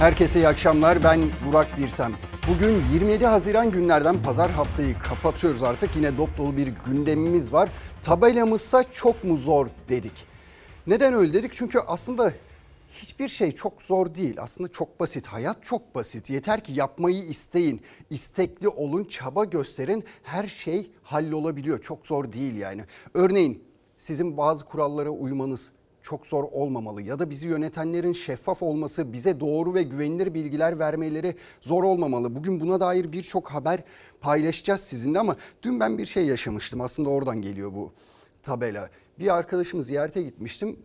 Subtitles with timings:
[0.00, 1.04] Herkese iyi akşamlar.
[1.04, 2.12] Ben Burak Birsem.
[2.48, 5.96] Bugün 27 Haziran günlerden pazar haftayı kapatıyoruz artık.
[5.96, 7.68] Yine dop dolu bir gündemimiz var.
[8.02, 10.12] Tabelamızsa çok mu zor dedik.
[10.86, 11.52] Neden öyle dedik?
[11.54, 12.32] Çünkü aslında
[12.92, 14.36] hiçbir şey çok zor değil.
[14.40, 15.26] Aslında çok basit.
[15.26, 16.30] Hayat çok basit.
[16.30, 17.82] Yeter ki yapmayı isteyin.
[18.10, 20.04] istekli olun, çaba gösterin.
[20.22, 21.82] Her şey hallolabiliyor.
[21.82, 22.82] Çok zor değil yani.
[23.14, 23.64] Örneğin
[23.96, 25.70] sizin bazı kurallara uymanız
[26.10, 31.36] çok zor olmamalı ya da bizi yönetenlerin şeffaf olması, bize doğru ve güvenilir bilgiler vermeleri
[31.60, 32.36] zor olmamalı.
[32.36, 33.82] Bugün buna dair birçok haber
[34.20, 36.80] paylaşacağız sizinle ama dün ben bir şey yaşamıştım.
[36.80, 37.92] Aslında oradan geliyor bu
[38.42, 38.90] tabela.
[39.18, 40.76] Bir arkadaşımı ziyarete gitmiştim.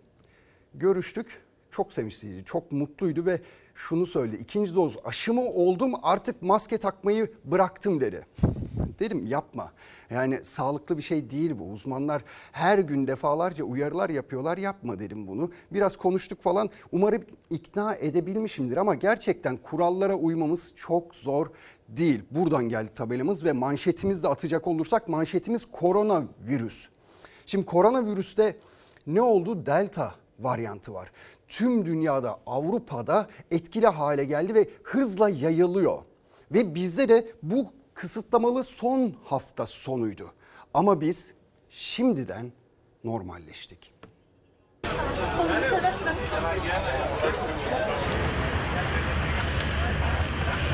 [0.73, 1.27] Görüştük.
[1.71, 3.41] Çok sevinçliydi, çok mutluydu ve
[3.75, 4.35] şunu söyledi.
[4.35, 8.25] İkinci doz aşımı oldum artık maske takmayı bıraktım dedi.
[8.99, 9.71] Dedim yapma.
[10.09, 11.63] Yani sağlıklı bir şey değil bu.
[11.63, 14.57] Uzmanlar her gün defalarca uyarılar yapıyorlar.
[14.57, 15.51] Yapma dedim bunu.
[15.71, 16.69] Biraz konuştuk falan.
[16.91, 21.47] Umarım ikna edebilmişimdir ama gerçekten kurallara uymamız çok zor
[21.87, 22.23] değil.
[22.31, 26.87] Buradan geldi tabelamız ve manşetimiz de atacak olursak manşetimiz koronavirüs.
[27.45, 28.57] Şimdi koronavirüste
[29.07, 29.65] ne oldu?
[29.65, 31.11] Delta varyantı var.
[31.47, 36.03] Tüm dünyada Avrupa'da etkili hale geldi ve hızla yayılıyor.
[36.53, 37.65] Ve bizde de bu
[37.95, 40.31] kısıtlamalı son hafta sonuydu.
[40.73, 41.33] Ama biz
[41.69, 42.51] şimdiden
[43.03, 43.93] normalleştik.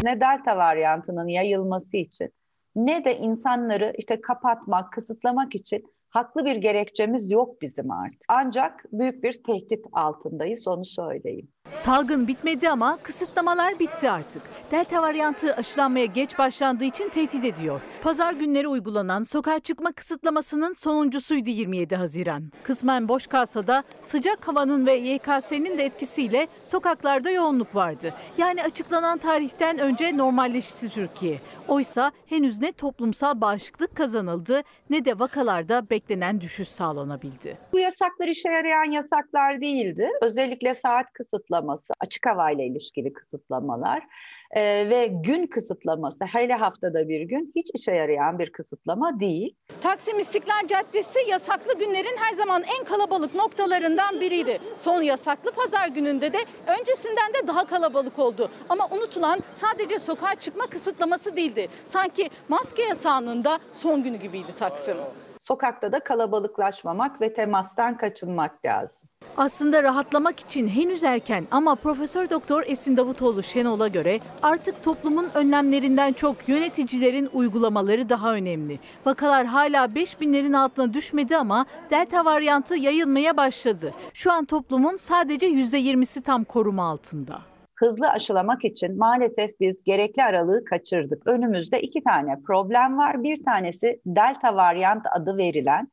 [0.04, 2.34] Ne delta varyantının yayılması için
[2.76, 8.22] ne de insanları işte kapatmak, kısıtlamak için haklı bir gerekçemiz yok bizim artık.
[8.28, 11.48] Ancak büyük bir tehdit altındayız onu söyleyeyim.
[11.72, 14.42] Salgın bitmedi ama kısıtlamalar bitti artık.
[14.72, 17.81] Delta varyantı aşılanmaya geç başlandığı için tehdit ediyor.
[18.03, 22.44] Pazar günleri uygulanan sokağa çıkma kısıtlamasının sonuncusuydu 27 Haziran.
[22.64, 28.14] Kısmen boş kalsa da sıcak havanın ve YKS'nin de etkisiyle sokaklarda yoğunluk vardı.
[28.38, 31.40] Yani açıklanan tarihten önce normalleşti Türkiye.
[31.68, 37.57] Oysa henüz ne toplumsal bağışıklık kazanıldı ne de vakalarda beklenen düşüş sağlanabildi.
[37.74, 40.09] Bu yasaklar işe yarayan yasaklar değildi.
[40.22, 41.13] Özellikle saat
[41.51, 44.03] kısıtlaması, açık havayla ilişkili kısıtlamalar
[44.51, 49.56] e, ve gün kısıtlaması hele haftada bir gün hiç işe yarayan bir kısıtlama değil.
[49.81, 54.59] Taksim İstiklal Caddesi yasaklı günlerin her zaman en kalabalık noktalarından biriydi.
[54.75, 56.38] Son yasaklı pazar gününde de
[56.79, 58.50] öncesinden de daha kalabalık oldu.
[58.69, 61.68] Ama unutulan sadece sokağa çıkma kısıtlaması değildi.
[61.85, 64.97] Sanki maske yasağının da son günü gibiydi Taksim.
[65.41, 69.09] Sokakta da kalabalıklaşmamak ve temastan kaçınmak lazım.
[69.38, 76.13] Aslında rahatlamak için henüz erken ama Profesör Doktor Esin Davutoğlu Şenol'a göre artık toplumun önlemlerinden
[76.13, 78.80] çok yöneticilerin uygulamaları daha önemli.
[79.06, 83.91] Vakalar hala 5000'lerin altına düşmedi ama delta varyantı yayılmaya başladı.
[84.13, 87.50] Şu an toplumun sadece %20'si tam koruma altında
[87.81, 91.28] hızlı aşılamak için maalesef biz gerekli aralığı kaçırdık.
[91.28, 93.24] Önümüzde iki tane problem var.
[93.24, 95.88] Bir tanesi delta varyant adı verilen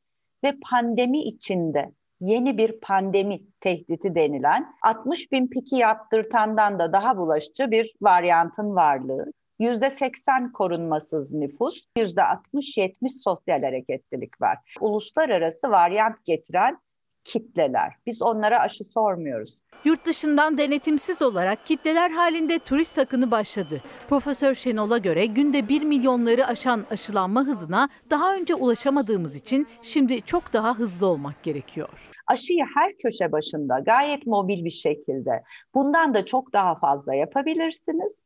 [0.45, 7.71] ve pandemi içinde yeni bir pandemi tehdidi denilen 60 bin piki yaptırtandan da daha bulaşıcı
[7.71, 9.33] bir varyantın varlığı.
[9.61, 14.59] %80 korunmasız nüfus, %60-70 sosyal hareketlilik var.
[14.81, 16.79] Uluslararası varyant getiren
[17.33, 17.93] kitleler.
[18.07, 19.55] Biz onlara aşı sormuyoruz.
[19.85, 23.83] Yurt dışından denetimsiz olarak kitleler halinde turist akını başladı.
[24.09, 30.53] Profesör Şenol'a göre günde 1 milyonları aşan aşılanma hızına daha önce ulaşamadığımız için şimdi çok
[30.53, 31.89] daha hızlı olmak gerekiyor
[32.29, 35.43] aşıyı her köşe başında gayet mobil bir şekilde
[35.75, 38.25] bundan da çok daha fazla yapabilirsiniz.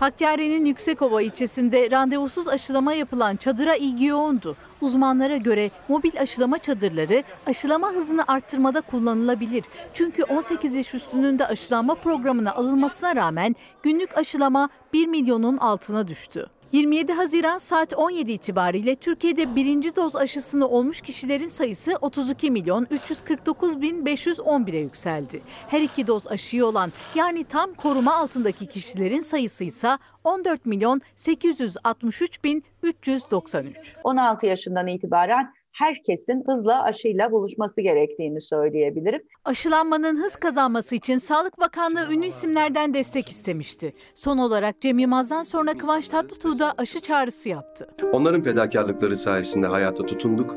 [0.00, 4.56] Hakkari'nin Yüksekova ilçesinde randevusuz aşılama yapılan çadıra ilgi yoğundu.
[4.80, 9.64] Uzmanlara göre mobil aşılama çadırları aşılama hızını arttırmada kullanılabilir.
[9.94, 16.46] Çünkü 18 yaş üstünün de aşılanma programına alınmasına rağmen günlük aşılama 1 milyonun altına düştü.
[16.72, 23.80] 27 Haziran saat 17 itibariyle Türkiye'de birinci doz aşısını olmuş kişilerin sayısı 32 milyon 349
[23.80, 25.40] bin 511'e yükseldi.
[25.68, 32.44] Her iki doz aşıyı olan yani tam koruma altındaki kişilerin sayısı ise 14 milyon 863
[32.44, 33.96] bin 393.
[34.04, 39.22] 16 yaşından itibaren herkesin hızla aşıyla buluşması gerektiğini söyleyebilirim.
[39.44, 43.92] Aşılanmanın hız kazanması için Sağlık Bakanlığı ünlü isimlerden destek istemişti.
[44.14, 47.88] Son olarak Cem Yılmaz'dan sonra Kıvanç Tatlıtuğ da aşı çağrısı yaptı.
[48.12, 50.54] Onların fedakarlıkları sayesinde hayata tutunduk,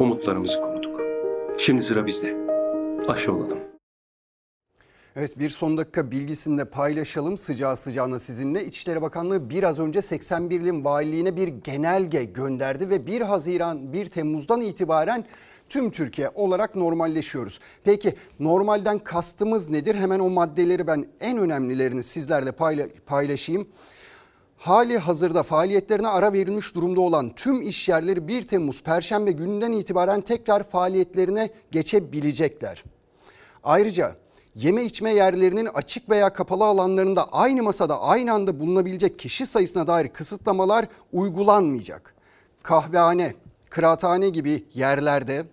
[0.00, 1.00] umutlarımızı koruduk.
[1.58, 2.36] Şimdi sıra bizde.
[3.08, 3.69] Aşı olalım.
[5.16, 8.66] Evet bir son dakika bilgisini de paylaşalım sıcağı sıcağına sizinle.
[8.66, 14.60] İçişleri Bakanlığı biraz önce 81 ilin valiliğine bir genelge gönderdi ve 1 Haziran 1 Temmuz'dan
[14.60, 15.24] itibaren
[15.68, 17.60] tüm Türkiye olarak normalleşiyoruz.
[17.84, 19.94] Peki normalden kastımız nedir?
[19.94, 22.52] Hemen o maddeleri ben en önemlilerini sizlerle
[23.06, 23.68] paylaşayım.
[24.56, 30.20] Hali hazırda faaliyetlerine ara verilmiş durumda olan tüm iş yerleri 1 Temmuz Perşembe gününden itibaren
[30.20, 32.84] tekrar faaliyetlerine geçebilecekler.
[33.64, 34.14] Ayrıca
[34.54, 40.08] yeme içme yerlerinin açık veya kapalı alanlarında aynı masada aynı anda bulunabilecek kişi sayısına dair
[40.08, 42.14] kısıtlamalar uygulanmayacak.
[42.62, 43.34] Kahvehane,
[43.70, 45.44] kıraathane gibi yerlerde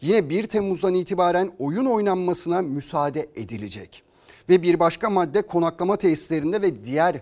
[0.00, 4.02] yine 1 Temmuz'dan itibaren oyun oynanmasına müsaade edilecek.
[4.48, 7.20] Ve bir başka madde konaklama tesislerinde ve diğer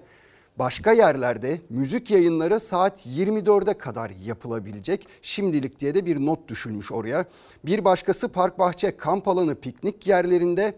[0.59, 5.09] başka yerlerde müzik yayınları saat 24'e kadar yapılabilecek.
[5.23, 7.25] Şimdilik diye de bir not düşülmüş oraya.
[7.65, 10.75] Bir başkası park bahçe kamp alanı piknik yerlerinde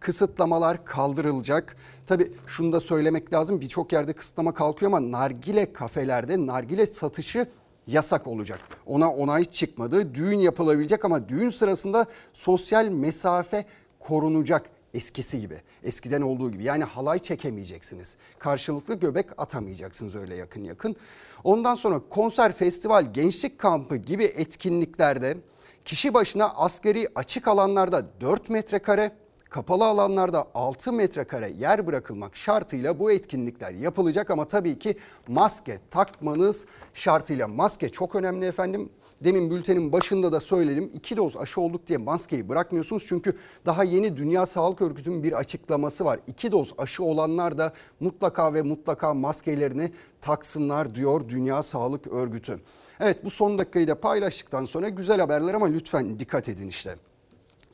[0.00, 1.76] kısıtlamalar kaldırılacak.
[2.06, 7.48] Tabi şunu da söylemek lazım birçok yerde kısıtlama kalkıyor ama nargile kafelerde nargile satışı
[7.86, 8.60] yasak olacak.
[8.86, 10.14] Ona onay çıkmadı.
[10.14, 13.64] Düğün yapılabilecek ama düğün sırasında sosyal mesafe
[14.00, 15.60] korunacak eskisi gibi.
[15.82, 16.64] Eskiden olduğu gibi.
[16.64, 18.16] Yani halay çekemeyeceksiniz.
[18.38, 20.96] Karşılıklı göbek atamayacaksınız öyle yakın yakın.
[21.44, 25.36] Ondan sonra konser, festival, gençlik kampı gibi etkinliklerde
[25.84, 29.12] kişi başına askeri açık alanlarda 4 metrekare,
[29.50, 34.96] kapalı alanlarda 6 metrekare yer bırakılmak şartıyla bu etkinlikler yapılacak ama tabii ki
[35.28, 37.48] maske takmanız şartıyla.
[37.48, 38.90] Maske çok önemli efendim.
[39.24, 40.90] Demin bültenin başında da söyledim.
[40.94, 43.04] iki doz aşı olduk diye maskeyi bırakmıyorsunuz.
[43.08, 43.36] Çünkü
[43.66, 46.20] daha yeni Dünya Sağlık Örgütü'nün bir açıklaması var.
[46.26, 52.60] İki doz aşı olanlar da mutlaka ve mutlaka maskelerini taksınlar diyor Dünya Sağlık Örgütü.
[53.00, 56.96] Evet bu son dakikayı da paylaştıktan sonra güzel haberler ama lütfen dikkat edin işte.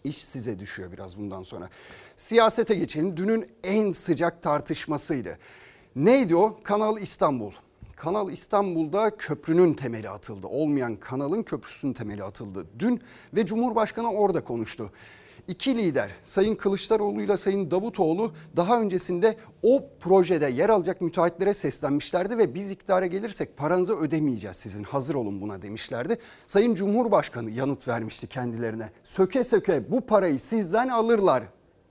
[0.05, 1.69] İş size düşüyor biraz bundan sonra.
[2.17, 3.17] Siyasete geçelim.
[3.17, 5.39] Dünün en sıcak tartışmasıydı.
[5.97, 6.61] Neydi o?
[6.63, 7.53] Kanal İstanbul.
[7.97, 10.47] Kanal İstanbul'da köprünün temeli atıldı.
[10.47, 13.01] Olmayan kanalın köprüsünün temeli atıldı dün
[13.35, 14.93] ve Cumhurbaşkanı orada konuştu.
[15.49, 22.39] İki lider Sayın Kılıçdaroğlu ile Sayın Davutoğlu daha öncesinde o projede yer alacak müteahhitlere seslenmişlerdi
[22.39, 26.19] ve biz iktidara gelirsek paranızı ödemeyeceğiz sizin hazır olun buna demişlerdi.
[26.47, 28.91] Sayın Cumhurbaşkanı yanıt vermişti kendilerine.
[29.03, 31.45] Söke söke bu parayı sizden alırlar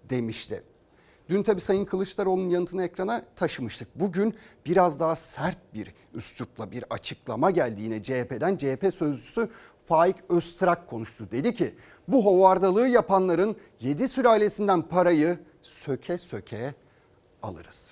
[0.09, 0.63] demişti.
[1.29, 3.88] Dün tabi Sayın Kılıçdaroğlu'nun yanıtını ekrana taşımıştık.
[3.95, 4.35] Bugün
[4.65, 8.57] biraz daha sert bir üslupla bir açıklama geldi yine CHP'den.
[8.57, 9.49] CHP sözcüsü
[9.88, 11.27] Faik Öztrak konuştu.
[11.31, 11.75] Dedi ki
[12.07, 16.74] bu hovardalığı yapanların yedi sülalesinden parayı söke söke
[17.44, 17.83] alırız.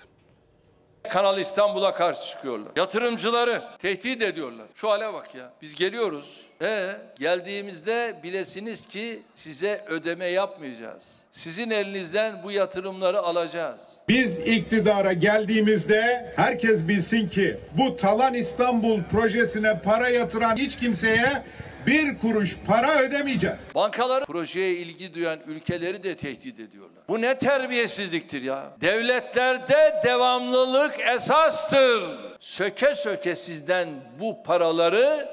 [1.10, 2.72] Kanal İstanbul'a karşı çıkıyorlar.
[2.76, 4.66] Yatırımcıları tehdit ediyorlar.
[4.74, 5.52] Şu hale bak ya.
[5.62, 6.46] Biz geliyoruz.
[6.62, 11.12] E geldiğimizde bilesiniz ki size ödeme yapmayacağız.
[11.32, 13.76] Sizin elinizden bu yatırımları alacağız.
[14.08, 21.42] Biz iktidara geldiğimizde herkes bilsin ki bu Talan İstanbul projesine para yatıran hiç kimseye
[21.86, 23.60] bir kuruş para ödemeyeceğiz.
[23.74, 27.02] Bankalar projeye ilgi duyan ülkeleri de tehdit ediyorlar.
[27.08, 28.64] Bu ne terbiyesizliktir ya.
[28.80, 32.02] Devletlerde devamlılık esastır.
[32.40, 33.88] Söke söke sizden
[34.20, 35.28] bu paraları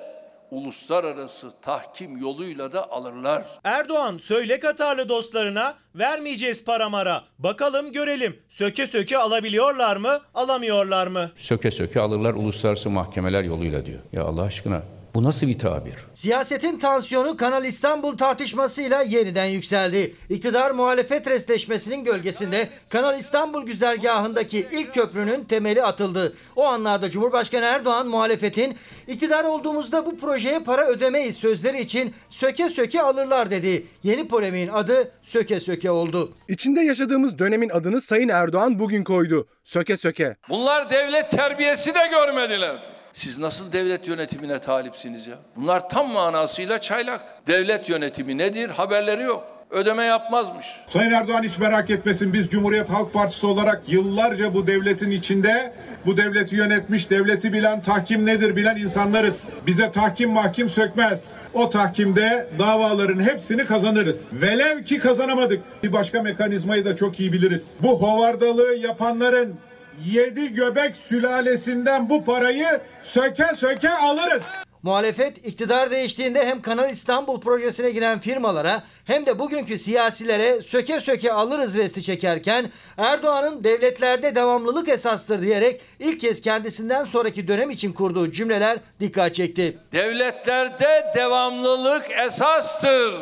[0.52, 3.44] uluslararası tahkim yoluyla da alırlar.
[3.64, 7.24] Erdoğan söyle Katarlı dostlarına vermeyeceğiz paramara.
[7.40, 8.40] Bakalım görelim.
[8.50, 11.32] Söke söke alabiliyorlar mı, alamıyorlar mı?
[11.36, 14.00] Söke söke alırlar uluslararası mahkemeler yoluyla diyor.
[14.14, 14.82] Ya Allah aşkına
[15.20, 15.94] bu nasıl bir tabir?
[16.14, 20.16] Siyasetin tansiyonu Kanal İstanbul tartışmasıyla yeniden yükseldi.
[20.30, 26.34] İktidar muhalefet restleşmesinin gölgesinde Kanal İstanbul güzergahındaki ilk köprünün temeli atıldı.
[26.56, 33.02] O anlarda Cumhurbaşkanı Erdoğan muhalefetin iktidar olduğumuzda bu projeye para ödemeyiz sözleri için söke söke
[33.02, 33.88] alırlar dedi.
[34.04, 36.34] Yeni polemiğin adı söke söke oldu.
[36.48, 39.48] İçinde yaşadığımız dönemin adını Sayın Erdoğan bugün koydu.
[39.64, 40.36] Söke söke.
[40.50, 42.99] Bunlar devlet terbiyesi de görmediler.
[43.14, 45.36] Siz nasıl devlet yönetimine talipsiniz ya?
[45.56, 47.22] Bunlar tam manasıyla çaylak.
[47.48, 48.70] Devlet yönetimi nedir?
[48.70, 49.44] Haberleri yok.
[49.70, 50.66] Ödeme yapmazmış.
[50.90, 52.34] Sayın Erdoğan hiç merak etmesin.
[52.34, 55.74] Biz Cumhuriyet Halk Partisi olarak yıllarca bu devletin içinde
[56.06, 59.44] bu devleti yönetmiş, devleti bilen, tahkim nedir bilen insanlarız.
[59.68, 61.24] Bize tahkim mahkim sökmez.
[61.54, 64.28] O tahkimde davaların hepsini kazanırız.
[64.34, 65.84] Velev ki kazanamadık.
[65.84, 67.68] Bir başka mekanizmayı da çok iyi biliriz.
[67.82, 69.56] Bu hovardalığı yapanların
[70.06, 74.44] yedi göbek sülalesinden bu parayı söke söke alırız.
[74.84, 81.34] Muhalefet iktidar değiştiğinde hem Kanal İstanbul projesine giren firmalara hem de bugünkü siyasilere söke söke
[81.34, 88.32] alırız resti çekerken Erdoğan'ın devletlerde devamlılık esastır diyerek ilk kez kendisinden sonraki dönem için kurduğu
[88.32, 89.78] cümleler dikkat çekti.
[89.94, 93.14] Devletlerde devamlılık esastır.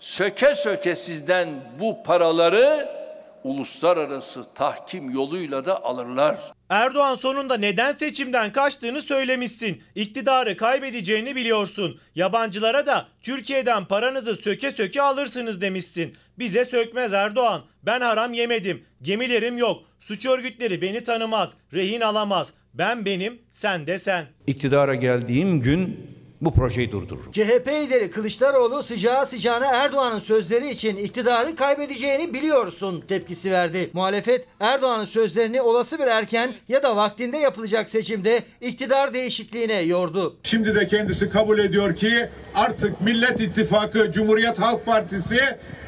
[0.00, 1.48] Söke söke sizden
[1.80, 2.97] bu paraları
[3.44, 6.36] uluslararası tahkim yoluyla da alırlar.
[6.68, 9.82] Erdoğan sonunda neden seçimden kaçtığını söylemişsin.
[9.94, 12.00] İktidarı kaybedeceğini biliyorsun.
[12.14, 16.14] Yabancılara da Türkiye'den paranızı söke söke alırsınız demişsin.
[16.38, 17.62] Bize sökmez Erdoğan.
[17.82, 18.84] Ben haram yemedim.
[19.02, 19.82] Gemilerim yok.
[19.98, 21.50] Suç örgütleri beni tanımaz.
[21.74, 22.52] Rehin alamaz.
[22.74, 24.26] Ben benim, sen de sen.
[24.46, 27.32] İktidara geldiğim gün bu projeyi durdururum.
[27.32, 33.90] CHP lideri Kılıçdaroğlu sıcağı sıcağına Erdoğan'ın sözleri için iktidarı kaybedeceğini biliyorsun tepkisi verdi.
[33.92, 40.36] Muhalefet Erdoğan'ın sözlerini olası bir erken ya da vaktinde yapılacak seçimde iktidar değişikliğine yordu.
[40.42, 45.38] Şimdi de kendisi kabul ediyor ki artık Millet İttifakı Cumhuriyet Halk Partisi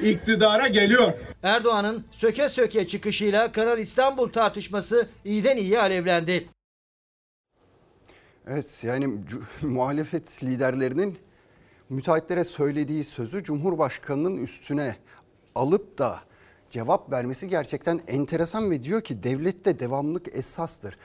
[0.03, 1.13] iktidara geliyor.
[1.43, 6.49] Erdoğan'ın söke söke çıkışıyla Kanal İstanbul tartışması iyiden iyiye alevlendi.
[8.53, 9.19] Evet yani
[9.63, 11.19] muhalefet liderlerinin
[11.89, 14.97] müteahhitlere söylediği sözü Cumhurbaşkanı'nın üstüne
[15.55, 16.21] alıp da
[16.71, 20.97] cevap vermesi gerçekten enteresan ve diyor ki devlette devamlık esastır.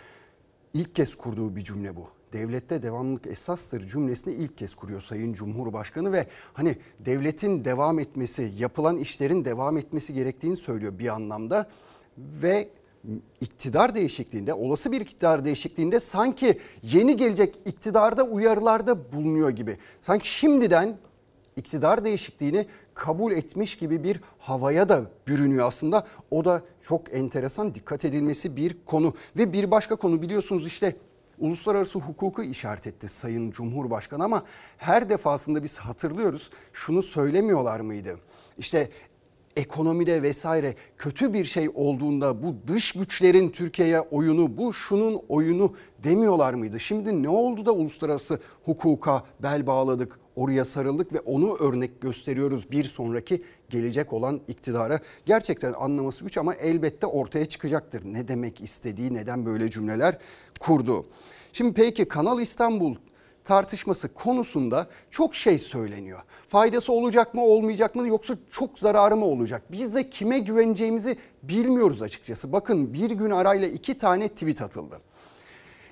[0.74, 2.08] İlk kez kurduğu bir cümle bu.
[2.34, 8.98] Devlette devamlık esastır cümlesini ilk kez kuruyor Sayın Cumhurbaşkanı ve hani devletin devam etmesi, yapılan
[8.98, 11.70] işlerin devam etmesi gerektiğini söylüyor bir anlamda
[12.18, 12.70] ve
[13.42, 19.78] iktidar değişikliğinde, olası bir iktidar değişikliğinde sanki yeni gelecek iktidarda uyarılarda bulunuyor gibi.
[20.02, 20.98] Sanki şimdiden
[21.56, 26.08] iktidar değişikliğini kabul etmiş gibi bir havaya da bürünüyor aslında.
[26.32, 29.14] O da çok enteresan dikkat edilmesi bir konu.
[29.38, 30.96] Ve bir başka konu biliyorsunuz işte
[31.40, 34.44] uluslararası hukuku işaret etti Sayın Cumhurbaşkanı ama
[34.78, 38.20] her defasında biz hatırlıyoruz şunu söylemiyorlar mıydı?
[38.58, 38.90] İşte
[39.56, 46.54] ekonomide vesaire kötü bir şey olduğunda bu dış güçlerin Türkiye'ye oyunu, bu şunun oyunu demiyorlar
[46.54, 46.80] mıydı?
[46.80, 52.84] Şimdi ne oldu da uluslararası hukuka bel bağladık, oraya sarıldık ve onu örnek gösteriyoruz bir
[52.84, 55.00] sonraki gelecek olan iktidara.
[55.26, 58.04] Gerçekten anlaması güç ama elbette ortaya çıkacaktır.
[58.06, 60.18] Ne demek istediği, neden böyle cümleler
[60.60, 61.06] kurdu.
[61.54, 62.96] Şimdi peki Kanal İstanbul
[63.46, 66.20] tartışması konusunda çok şey söyleniyor.
[66.50, 69.62] Faydası olacak mı olmayacak mı yoksa çok zararı mı olacak?
[69.72, 72.52] Biz de kime güveneceğimizi bilmiyoruz açıkçası.
[72.52, 75.02] Bakın bir gün arayla iki tane tweet atıldı.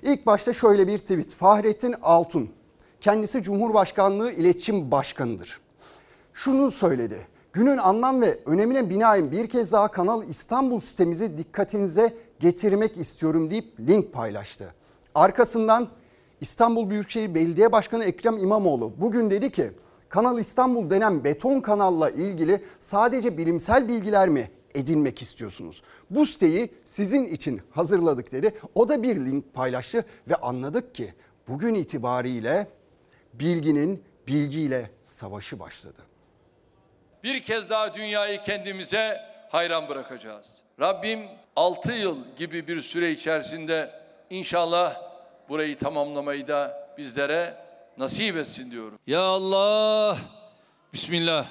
[0.02, 1.34] İlk başta şöyle bir tweet.
[1.34, 2.50] Fahrettin Altun
[3.00, 5.60] kendisi Cumhurbaşkanlığı İletişim Başkanı'dır.
[6.32, 7.26] Şunu söyledi.
[7.52, 13.80] Günün anlam ve önemine binaen bir kez daha Kanal İstanbul sitemizi dikkatinize getirmek istiyorum deyip
[13.80, 14.74] link paylaştı.
[15.14, 15.88] Arkasından
[16.44, 19.70] İstanbul Büyükşehir Belediye Başkanı Ekrem İmamoğlu bugün dedi ki
[20.08, 25.82] Kanal İstanbul denen beton kanalla ilgili sadece bilimsel bilgiler mi edinmek istiyorsunuz?
[26.10, 28.54] Bu siteyi sizin için hazırladık dedi.
[28.74, 31.14] O da bir link paylaştı ve anladık ki
[31.48, 32.66] bugün itibariyle
[33.34, 36.02] bilginin bilgiyle savaşı başladı.
[37.22, 40.60] Bir kez daha dünyayı kendimize hayran bırakacağız.
[40.80, 41.20] Rabbim
[41.56, 43.90] 6 yıl gibi bir süre içerisinde
[44.30, 45.13] inşallah
[45.48, 47.54] burayı tamamlamayı da bizlere
[47.98, 48.98] nasip etsin diyorum.
[49.06, 50.16] Ya Allah,
[50.92, 51.46] Bismillah.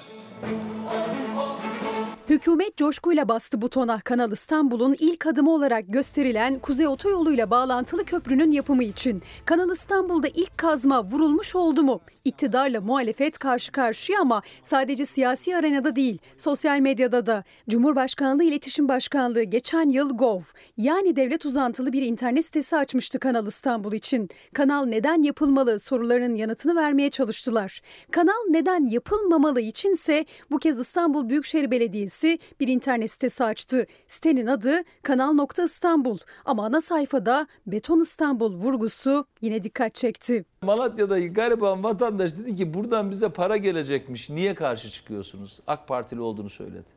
[2.28, 8.84] Hükümet coşkuyla bastı butona Kanal İstanbul'un ilk adımı olarak gösterilen Kuzey Otoyolu'yla bağlantılı köprünün yapımı
[8.84, 9.22] için.
[9.44, 12.00] Kanal İstanbul'da ilk kazma vurulmuş oldu mu?
[12.24, 17.44] İktidarla muhalefet karşı karşıya ama sadece siyasi arenada değil, sosyal medyada da.
[17.68, 20.40] Cumhurbaşkanlığı İletişim Başkanlığı geçen yıl Gov
[20.76, 24.28] yani devlet uzantılı bir internet sitesi açmıştı Kanal İstanbul için.
[24.54, 27.80] Kanal neden yapılmalı sorularının yanıtını vermeye çalıştılar.
[28.10, 32.13] Kanal neden yapılmamalı içinse bu kez İstanbul Büyükşehir Belediyesi
[32.60, 33.86] bir internet sitesi açtı.
[34.08, 40.44] Sitenin adı Kanal.İstanbul ama ana sayfada Beton İstanbul vurgusu yine dikkat çekti.
[40.62, 44.30] Malatya'da gariban vatandaş dedi ki buradan bize para gelecekmiş.
[44.30, 45.60] Niye karşı çıkıyorsunuz?
[45.66, 46.88] AK Partili olduğunu söyledi.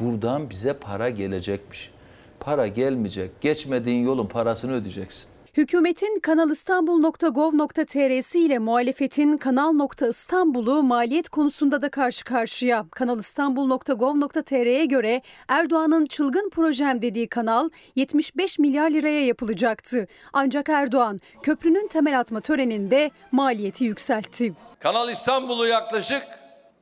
[0.00, 1.90] Buradan bize para gelecekmiş.
[2.40, 3.40] Para gelmeyecek.
[3.40, 5.35] Geçmediğin yolun parasını ödeyeceksin.
[5.56, 12.86] Hükümetin kanalistanbul.gov.tr'si ile muhalefetin kanal.istanbul'u maliyet konusunda da karşı karşıya.
[12.90, 20.06] Kanalistanbul.gov.tr'ye göre Erdoğan'ın çılgın projem dediği kanal 75 milyar liraya yapılacaktı.
[20.32, 24.54] Ancak Erdoğan köprünün temel atma töreninde maliyeti yükseltti.
[24.78, 26.22] Kanal İstanbul'u yaklaşık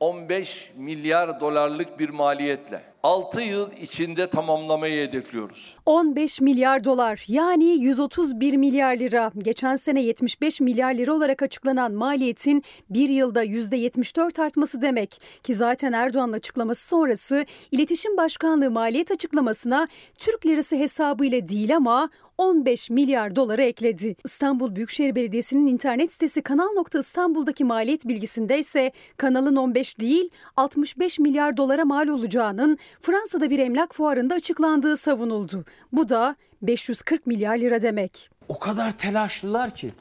[0.05, 5.75] 15 milyar dolarlık bir maliyetle 6 yıl içinde tamamlamayı hedefliyoruz.
[5.85, 9.31] 15 milyar dolar yani 131 milyar lira.
[9.37, 15.21] Geçen sene 75 milyar lira olarak açıklanan maliyetin bir yılda %74 artması demek.
[15.43, 22.09] Ki zaten Erdoğan'ın açıklaması sonrası İletişim Başkanlığı maliyet açıklamasına Türk lirası hesabı ile değil ama
[22.37, 24.15] 15 milyar doları ekledi.
[24.25, 31.85] İstanbul Büyükşehir Belediyesi'nin internet sitesi Kanal.İstanbul'daki maliyet bilgisinde ise kanalın 15 değil 65 milyar dolara
[31.85, 35.65] mal olacağının Fransa'da bir emlak fuarında açıklandığı savunuldu.
[35.91, 38.29] Bu da 540 milyar lira demek.
[38.49, 39.91] O kadar telaşlılar ki,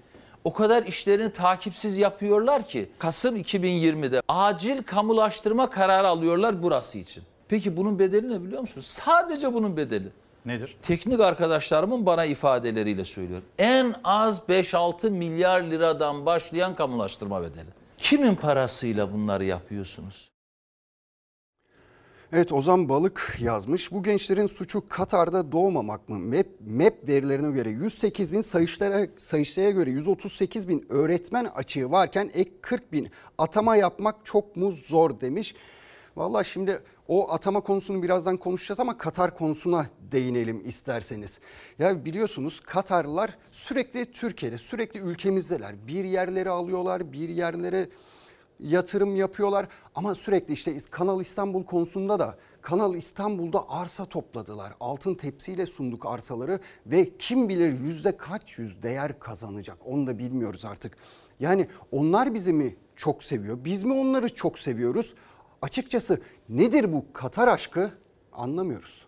[0.44, 7.22] o kadar işlerini takipsiz yapıyorlar ki Kasım 2020'de acil kamulaştırma kararı alıyorlar burası için.
[7.48, 8.86] Peki bunun bedeli ne biliyor musunuz?
[8.86, 10.08] Sadece bunun bedeli.
[10.46, 10.76] Nedir?
[10.82, 13.44] Teknik arkadaşlarımın bana ifadeleriyle söylüyorum.
[13.58, 17.68] En az 5-6 milyar liradan başlayan kamulaştırma bedeli.
[17.98, 20.30] Kimin parasıyla bunları yapıyorsunuz?
[22.32, 23.92] Evet Ozan Balık yazmış.
[23.92, 26.18] Bu gençlerin suçu Katar'da doğmamak mı?
[26.18, 32.50] MEP, MEP verilerine göre 108 bin Sayıştay'a, Sayıştay'a göre 138 bin öğretmen açığı varken ek
[32.62, 35.54] 40 bin atama yapmak çok mu zor demiş.
[36.16, 41.40] Valla şimdi o atama konusunu birazdan konuşacağız ama Katar konusuna değinelim isterseniz.
[41.78, 45.86] Ya biliyorsunuz Katarlılar sürekli Türkiye'de, sürekli ülkemizdeler.
[45.86, 47.88] Bir yerleri alıyorlar, bir yerlere
[48.60, 54.72] yatırım yapıyorlar ama sürekli işte Kanal İstanbul konusunda da Kanal İstanbul'da arsa topladılar.
[54.80, 60.64] Altın tepsiyle sunduk arsaları ve kim bilir yüzde kaç yüz değer kazanacak onu da bilmiyoruz
[60.64, 60.96] artık.
[61.40, 65.14] Yani onlar bizi mi çok seviyor biz mi onları çok seviyoruz?
[65.64, 67.90] Açıkçası nedir bu Katar aşkı
[68.32, 69.03] anlamıyoruz.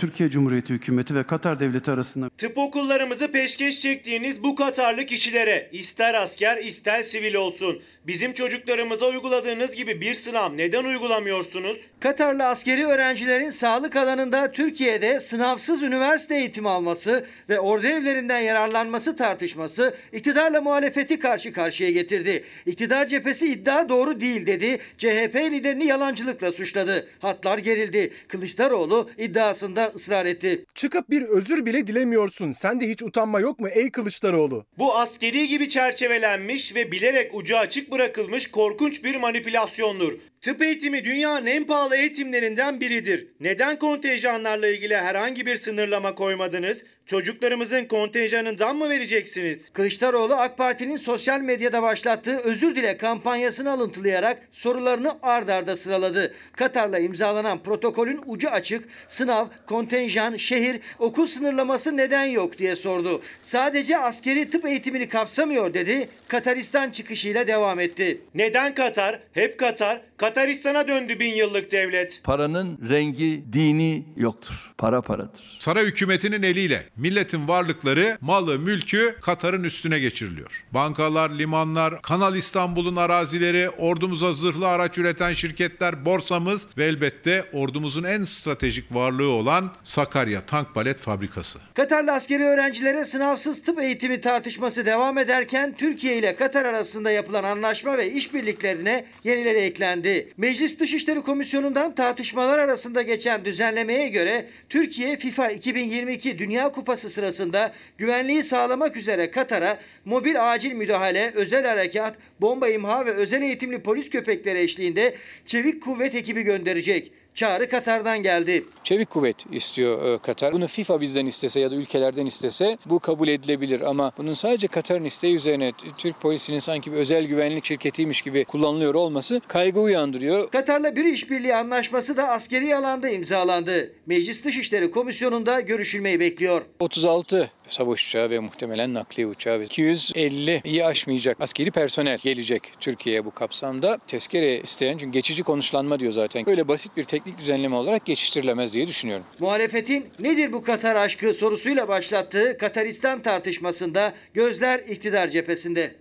[0.00, 6.14] Türkiye Cumhuriyeti hükümeti ve Katar devleti arasında Tıp okullarımızı peşkeş çektiğiniz bu Katarlı kişilere ister
[6.14, 11.78] asker ister sivil olsun bizim çocuklarımıza uyguladığınız gibi bir sınav neden uygulamıyorsunuz?
[12.00, 19.94] Katarlı askeri öğrencilerin sağlık alanında Türkiye'de sınavsız üniversite eğitimi alması ve ordu evlerinden yararlanması tartışması
[20.12, 22.44] iktidarla muhalefeti karşı karşıya getirdi.
[22.66, 24.78] İktidar cephesi iddia doğru değil dedi.
[24.98, 27.08] CHP liderini yalancılıkla suçladı.
[27.18, 28.12] Hatlar gerildi.
[28.28, 30.64] Kılıçdaroğlu iddiasında ısrar etti.
[30.74, 32.50] Çıkıp bir özür bile dilemiyorsun.
[32.50, 34.66] Sende hiç utanma yok mu ey Kılıçdaroğlu?
[34.78, 40.12] Bu askeri gibi çerçevelenmiş ve bilerek ucu açık bırakılmış korkunç bir manipülasyondur.
[40.40, 43.26] Tıp eğitimi dünyanın en pahalı eğitimlerinden biridir.
[43.40, 46.84] Neden kontenjanlarla ilgili herhangi bir sınırlama koymadınız?
[47.10, 49.70] Çocuklarımızın kontenjanından mı vereceksiniz?
[49.70, 56.34] Kılıçdaroğlu AK Parti'nin sosyal medyada başlattığı özür dile kampanyasını alıntılayarak sorularını ard arda sıraladı.
[56.52, 63.22] Katar'la imzalanan protokolün ucu açık, sınav, kontenjan, şehir, okul sınırlaması neden yok diye sordu.
[63.42, 66.08] Sadece askeri tıp eğitimini kapsamıyor dedi.
[66.28, 68.20] Kataristan çıkışıyla devam etti.
[68.34, 69.20] Neden Katar?
[69.32, 70.00] Hep Katar.
[70.16, 72.20] Kataristan'a döndü bin yıllık devlet.
[72.24, 74.72] Paranın rengi, dini yoktur.
[74.78, 75.56] Para paradır.
[75.58, 80.64] Saray hükümetinin eliyle milletin varlıkları, malı, mülkü Katar'ın üstüne geçiriliyor.
[80.72, 88.24] Bankalar, limanlar, Kanal İstanbul'un arazileri, ordumuza zırhlı araç üreten şirketler, borsamız ve elbette ordumuzun en
[88.24, 91.58] stratejik varlığı olan Sakarya Tank Palet Fabrikası.
[91.74, 97.98] Katarlı askeri öğrencilere sınavsız tıp eğitimi tartışması devam ederken Türkiye ile Katar arasında yapılan anlaşma
[97.98, 100.32] ve işbirliklerine yenileri eklendi.
[100.36, 108.42] Meclis Dışişleri Komisyonu'ndan tartışmalar arasında geçen düzenlemeye göre Türkiye FIFA 2022 Dünya Kupası sırasında güvenliği
[108.42, 114.58] sağlamak üzere Katar'a mobil acil müdahale, özel harekat, bomba imha ve özel eğitimli polis köpekleri
[114.58, 115.14] eşliğinde
[115.46, 117.12] çevik kuvvet ekibi gönderecek.
[117.34, 118.64] Çağrı Katar'dan geldi.
[118.84, 120.52] Çevik kuvvet istiyor e, Katar.
[120.52, 125.04] Bunu FIFA bizden istese ya da ülkelerden istese bu kabul edilebilir ama bunun sadece Katar'ın
[125.04, 130.50] isteği üzerine Türk polisinin sanki bir özel güvenlik şirketiymiş gibi kullanılıyor olması kaygı uyandırıyor.
[130.50, 133.92] Katar'la bir işbirliği anlaşması da askeri alanda imzalandı.
[134.06, 136.62] Meclis Dışişleri Komisyonu'nda görüşülmeyi bekliyor.
[136.80, 143.24] 36 savaş uçağı ve muhtemelen nakliye uçağı ve 250 iyi aşmayacak askeri personel gelecek Türkiye'ye
[143.24, 143.98] bu kapsamda.
[144.06, 146.48] Tezkere isteyen çünkü geçici konuşlanma diyor zaten.
[146.48, 149.24] Öyle basit bir teknik düzenleme olarak geçiştirilemez diye düşünüyorum.
[149.40, 155.96] Muhalefetin nedir bu Katar aşkı sorusuyla başlattığı Kataristan tartışmasında gözler iktidar cephesinde.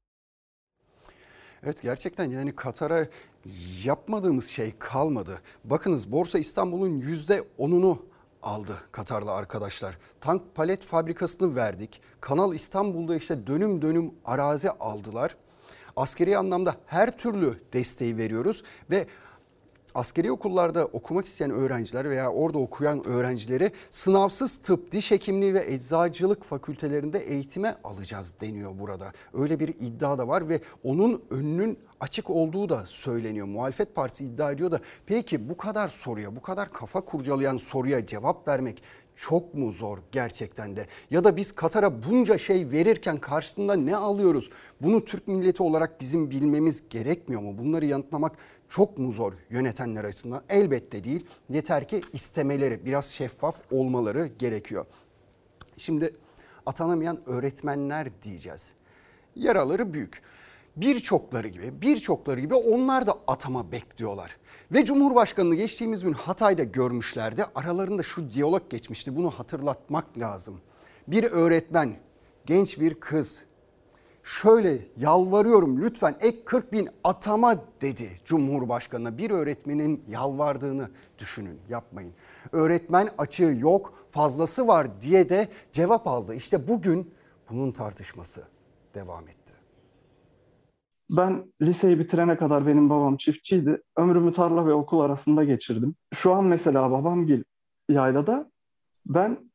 [1.63, 3.07] Evet gerçekten yani Katar'a
[3.83, 5.41] yapmadığımız şey kalmadı.
[5.63, 7.97] Bakınız Borsa İstanbul'un %10'unu
[8.43, 9.97] aldı Katarlı arkadaşlar.
[10.21, 12.01] Tank palet fabrikasını verdik.
[12.21, 15.35] Kanal İstanbul'da işte dönüm dönüm arazi aldılar.
[15.95, 19.05] Askeri anlamda her türlü desteği veriyoruz ve
[19.95, 26.43] askeri okullarda okumak isteyen öğrenciler veya orada okuyan öğrencileri sınavsız tıp, diş hekimliği ve eczacılık
[26.43, 29.11] fakültelerinde eğitime alacağız deniyor burada.
[29.33, 33.47] Öyle bir iddia da var ve onun önünün açık olduğu da söyleniyor.
[33.47, 38.47] Muhalefet Partisi iddia ediyor da peki bu kadar soruya, bu kadar kafa kurcalayan soruya cevap
[38.47, 38.83] vermek
[39.15, 40.85] çok mu zor gerçekten de?
[41.09, 44.49] Ya da biz Katar'a bunca şey verirken karşısında ne alıyoruz?
[44.81, 47.57] Bunu Türk milleti olarak bizim bilmemiz gerekmiyor mu?
[47.57, 48.37] Bunları yanıtlamak
[48.69, 50.43] çok mu zor yönetenler açısından?
[50.49, 51.25] Elbette değil.
[51.49, 54.85] Yeter ki istemeleri biraz şeffaf olmaları gerekiyor.
[55.77, 56.15] Şimdi
[56.65, 58.73] atanamayan öğretmenler diyeceğiz.
[59.35, 60.21] Yaraları büyük.
[60.75, 64.37] Birçokları gibi, birçokları gibi onlar da atama bekliyorlar.
[64.71, 67.45] Ve Cumhurbaşkanı'nı geçtiğimiz gün Hatay'da görmüşlerdi.
[67.55, 69.15] Aralarında şu diyalog geçmişti.
[69.15, 70.61] Bunu hatırlatmak lazım.
[71.07, 71.95] Bir öğretmen,
[72.45, 73.43] genç bir kız
[74.29, 79.17] şöyle yalvarıyorum lütfen ek 40 bin atama dedi Cumhurbaşkanı'na.
[79.17, 80.89] Bir öğretmenin yalvardığını
[81.19, 82.13] düşünün yapmayın.
[82.51, 86.35] Öğretmen açığı yok fazlası var diye de cevap aldı.
[86.35, 87.11] İşte bugün
[87.49, 88.43] bunun tartışması
[88.95, 89.53] devam etti.
[91.09, 93.81] Ben liseyi bitirene kadar benim babam çiftçiydi.
[93.97, 95.95] Ömrümü tarla ve okul arasında geçirdim.
[96.13, 97.43] Şu an mesela babam gil
[97.89, 98.51] yaylada.
[99.05, 99.48] Ben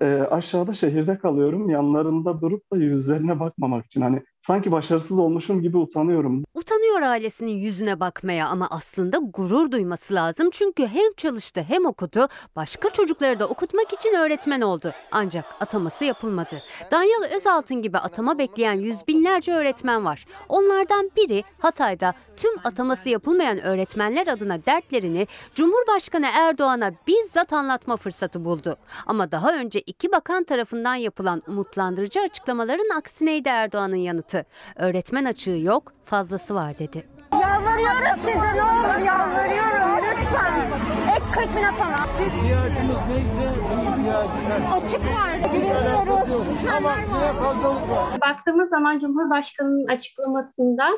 [0.00, 1.70] e, aşağıda şehirde kalıyorum.
[1.70, 4.00] Yanlarında durup da yüzlerine bakmamak için.
[4.00, 6.44] Hani sanki başarısız olmuşum gibi utanıyorum.
[6.54, 10.50] Utanıyor ailesinin yüzüne bakmaya ama aslında gurur duyması lazım.
[10.52, 12.28] Çünkü hem çalıştı hem okudu.
[12.56, 14.92] Başka çocukları da okutmak için öğretmen oldu.
[15.12, 16.62] Ancak ataması yapılmadı.
[16.90, 20.24] Danyal Özaltın gibi atama bekleyen yüz binlerce öğretmen var.
[20.48, 28.76] Onlardan biri Hatay'da tüm ataması yapılmayan öğretmenler adına dertlerini Cumhurbaşkanı Erdoğan'a bizzat anlatma fırsatı buldu.
[29.06, 34.27] Ama daha önce iki bakan tarafından yapılan umutlandırıcı açıklamaların aksineydi Erdoğan'ın yanıtı.
[34.76, 37.06] Öğretmen açığı yok, fazlası var dedi.
[37.32, 40.70] Yalvarıyoruz size ne olur yalvarıyorum lütfen.
[41.16, 41.96] Ek 40 bin atama.
[42.26, 44.72] İhtiyacımız neyse ihtiyacımız.
[44.72, 45.52] Açık var.
[45.54, 46.46] Bilmiyoruz.
[46.52, 46.84] Lütfen
[48.20, 50.88] Baktığımız zaman Cumhurbaşkanı'nın açıklamasında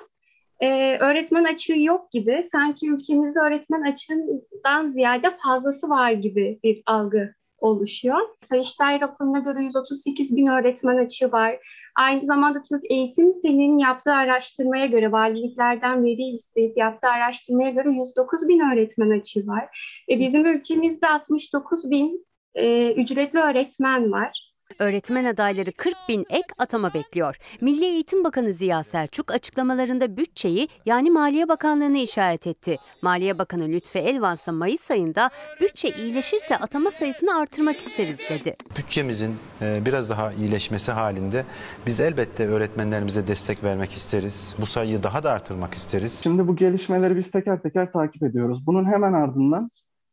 [0.60, 7.34] e, öğretmen açığı yok gibi sanki ülkemizde öğretmen açığından ziyade fazlası var gibi bir algı
[7.60, 8.18] oluşuyor.
[8.40, 11.58] Sayıştay raporuna göre 138 bin öğretmen açığı var.
[11.96, 18.48] Aynı zamanda Türk Eğitim Sen'in yaptığı araştırmaya göre, valiliklerden veri isteyip yaptığı araştırmaya göre 109
[18.48, 19.78] bin öğretmen açığı var.
[20.08, 24.49] Ve bizim ülkemizde 69 bin e, ücretli öğretmen var.
[24.80, 27.36] Öğretmen adayları 40 bin ek atama bekliyor.
[27.60, 32.76] Milli Eğitim Bakanı Ziya Selçuk açıklamalarında bütçeyi yani Maliye Bakanlığı'nı işaret etti.
[33.02, 38.56] Maliye Bakanı Lütfi Elvan ise Mayıs ayında bütçe iyileşirse atama sayısını artırmak isteriz dedi.
[38.78, 41.44] Bütçemizin e, biraz daha iyileşmesi halinde
[41.86, 44.54] biz elbette öğretmenlerimize destek vermek isteriz.
[44.60, 46.20] Bu sayıyı daha da artırmak isteriz.
[46.22, 48.66] Şimdi bu gelişmeleri biz teker teker takip ediyoruz.
[48.66, 49.68] Bunun hemen ardından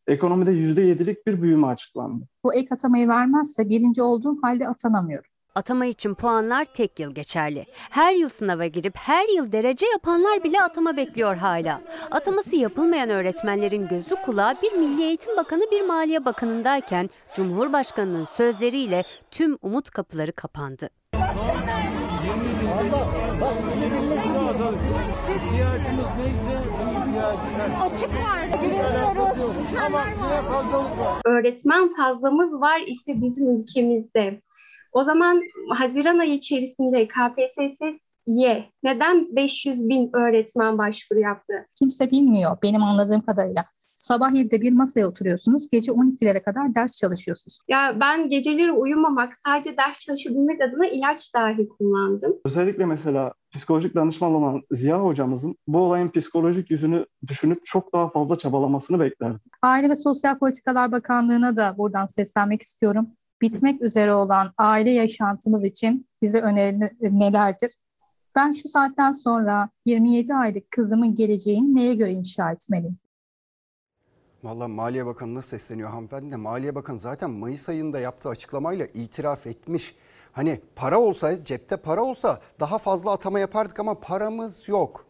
[0.08, 2.28] ekonomide %7'lik bir büyüme açıklandı.
[2.44, 5.32] Bu ek atamayı vermezse birinci olduğum halde atanamıyorum.
[5.56, 7.66] Atama için puanlar tek yıl geçerli.
[7.90, 11.82] Her yıl sınava girip her yıl derece yapanlar bile atama bekliyor hala.
[12.12, 19.58] Ataması yapılmayan öğretmenlerin gözü kulağı bir Milli Eğitim Bakanı bir Maliye Bakanı'ndayken Cumhurbaşkanı'nın sözleriyle tüm
[19.62, 20.90] umut kapıları kapandı.
[25.36, 26.77] İhtiyacımız neyse ihtiyacımız.
[27.82, 28.62] Açık var.
[28.64, 29.38] Bilmiyoruz.
[31.26, 34.42] Öğretmen fazlamız var işte bizim ülkemizde.
[34.94, 41.54] O zaman Haziran ayı içerisinde KPSS'ye neden 500 bin öğretmen başvuru yaptı?
[41.80, 43.66] Kimse bilmiyor benim anladığım kadarıyla.
[43.98, 47.60] Sabah 7'de bir masaya oturuyorsunuz, gece 12'lere kadar ders çalışıyorsunuz.
[47.68, 52.34] Ya ben geceleri uyumamak, sadece ders çalışabilmek adına ilaç dahi kullandım.
[52.46, 58.38] Özellikle mesela psikolojik danışman olan Ziya hocamızın bu olayın psikolojik yüzünü düşünüp çok daha fazla
[58.38, 59.40] çabalamasını beklerdim.
[59.62, 63.08] Aile ve Sosyal Politikalar Bakanlığı'na da buradan seslenmek istiyorum.
[63.42, 67.72] Bitmek üzere olan aile yaşantımız için bize öneriler nelerdir?
[68.36, 72.98] Ben şu saatten sonra 27 aylık kızımın geleceğini neye göre inşa etmeliyim?
[74.44, 79.96] Valla Maliye Bakanı'na sesleniyor hanımefendi de Maliye Bakanı zaten Mayıs ayında yaptığı açıklamayla itiraf etmiş.
[80.32, 85.06] Hani para olsa cepte para olsa daha fazla atama yapardık ama paramız yok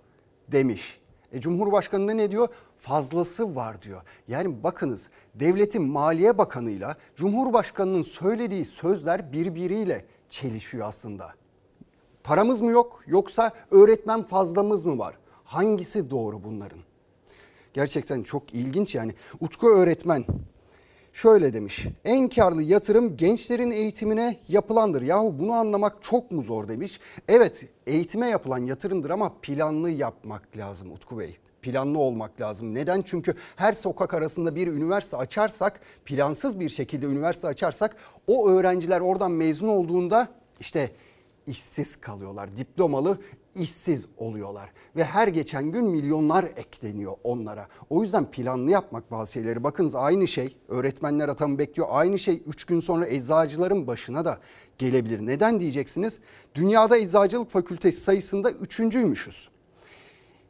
[0.48, 1.00] demiş.
[1.32, 2.48] E, Cumhurbaşkanı da ne diyor?
[2.78, 4.02] Fazlası var diyor.
[4.28, 11.34] Yani bakınız devletin Maliye Bakanı'yla Cumhurbaşkanı'nın söylediği sözler birbiriyle çelişiyor aslında.
[12.24, 15.18] Paramız mı yok yoksa öğretmen fazlamız mı var?
[15.44, 16.87] Hangisi doğru bunların?
[17.78, 19.14] Gerçekten çok ilginç yani.
[19.40, 20.26] Utku öğretmen
[21.14, 21.88] şöyle demiş.
[22.06, 25.02] En karlı yatırım gençlerin eğitimine yapılandır.
[25.02, 27.00] Yahu bunu anlamak çok mu zor demiş.
[27.28, 31.38] Evet eğitime yapılan yatırımdır ama planlı yapmak lazım Utku Bey.
[31.62, 32.76] Planlı olmak lazım.
[32.76, 33.02] Neden?
[33.02, 37.96] Çünkü her sokak arasında bir üniversite açarsak, plansız bir şekilde üniversite açarsak
[38.28, 40.28] o öğrenciler oradan mezun olduğunda
[40.60, 40.92] işte
[41.48, 42.58] işsiz kalıyorlar.
[42.58, 43.18] Diplomalı
[43.56, 47.68] işsiz oluyorlar ve her geçen gün milyonlar ekleniyor onlara.
[47.90, 49.64] O yüzden planlı yapmak bazı şeyleri.
[49.64, 51.88] Bakınız aynı şey öğretmenler atamı bekliyor.
[51.92, 54.40] Aynı şey 3 gün sonra eczacıların başına da
[54.78, 55.26] gelebilir.
[55.26, 56.20] Neden diyeceksiniz?
[56.56, 59.50] Dünyada eczacılık fakültesi sayısında üçüncüymüşüz.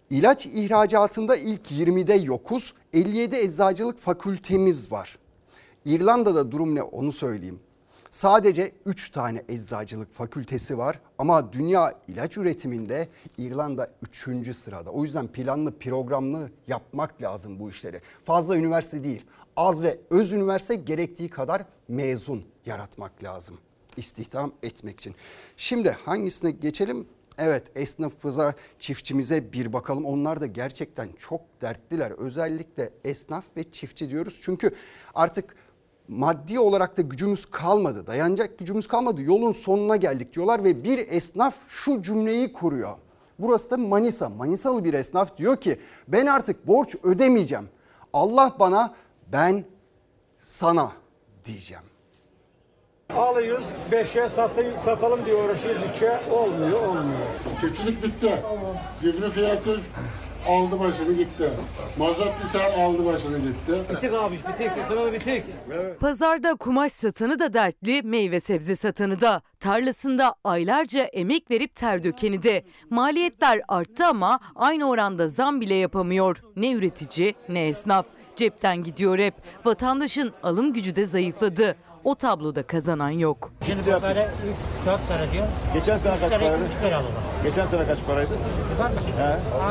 [0.10, 2.74] İlaç ihracatında ilk 20'de yokuz.
[2.94, 5.20] 57 eczacılık fakültemiz var.
[5.86, 7.60] İrlanda'da durum ne onu söyleyeyim.
[8.10, 14.56] Sadece 3 tane eczacılık fakültesi var ama dünya ilaç üretiminde İrlanda 3.
[14.56, 14.90] sırada.
[14.90, 18.02] O yüzden planlı programlı yapmak lazım bu işleri.
[18.24, 23.58] Fazla üniversite değil az ve öz üniversite gerektiği kadar mezun yaratmak lazım
[23.98, 25.16] istihdam etmek için.
[25.58, 27.08] Şimdi hangisine geçelim?
[27.38, 30.06] Evet esnafımıza, çiftçimize bir bakalım.
[30.06, 32.12] Onlar da gerçekten çok dertliler.
[32.12, 34.40] Özellikle esnaf ve çiftçi diyoruz.
[34.42, 34.76] Çünkü
[35.16, 35.56] artık
[36.08, 38.08] maddi olarak da gücümüz kalmadı.
[38.08, 39.22] Dayanacak gücümüz kalmadı.
[39.22, 42.96] Yolun sonuna geldik diyorlar ve bir esnaf şu cümleyi kuruyor.
[43.40, 44.30] Burası da Manisa.
[44.30, 47.70] Manisalı bir esnaf diyor ki ben artık borç ödemeyeceğim.
[48.14, 48.94] Allah bana
[49.32, 49.66] ben
[50.40, 50.92] sana
[51.46, 51.84] diyeceğim.
[53.16, 57.20] Alıyoruz 5'e satayım, satalım diye uğraşıyoruz 3'e olmuyor olmuyor.
[57.62, 58.44] Çiftçilik bitti.
[59.02, 59.80] Gübre fiyatı
[60.48, 61.52] aldı başını gitti.
[61.98, 63.84] Mazot lisel aldı başını gitti.
[63.92, 65.44] Bitik abi bitik ekonomi bitik.
[66.00, 69.42] Pazarda kumaş satanı da dertli, meyve sebze satanı da.
[69.60, 72.64] Tarlasında aylarca emek verip ter dökeni de.
[72.90, 76.38] Maliyetler arttı ama aynı oranda zam bile yapamıyor.
[76.56, 78.06] Ne üretici ne esnaf.
[78.36, 79.34] Cepten gidiyor hep.
[79.66, 81.76] Vatandaşın alım gücü de zayıfladı.
[82.08, 83.52] O tabloda kazanan yok.
[83.66, 84.28] Şimdi bu kare
[84.86, 85.48] 4 lira diyor.
[85.74, 86.56] Geçen sene kaç paraydı?
[86.58, 87.12] iki buçuk lira alalım.
[87.44, 88.30] Geçen sene kaç paraydı?
[89.18, 89.24] He?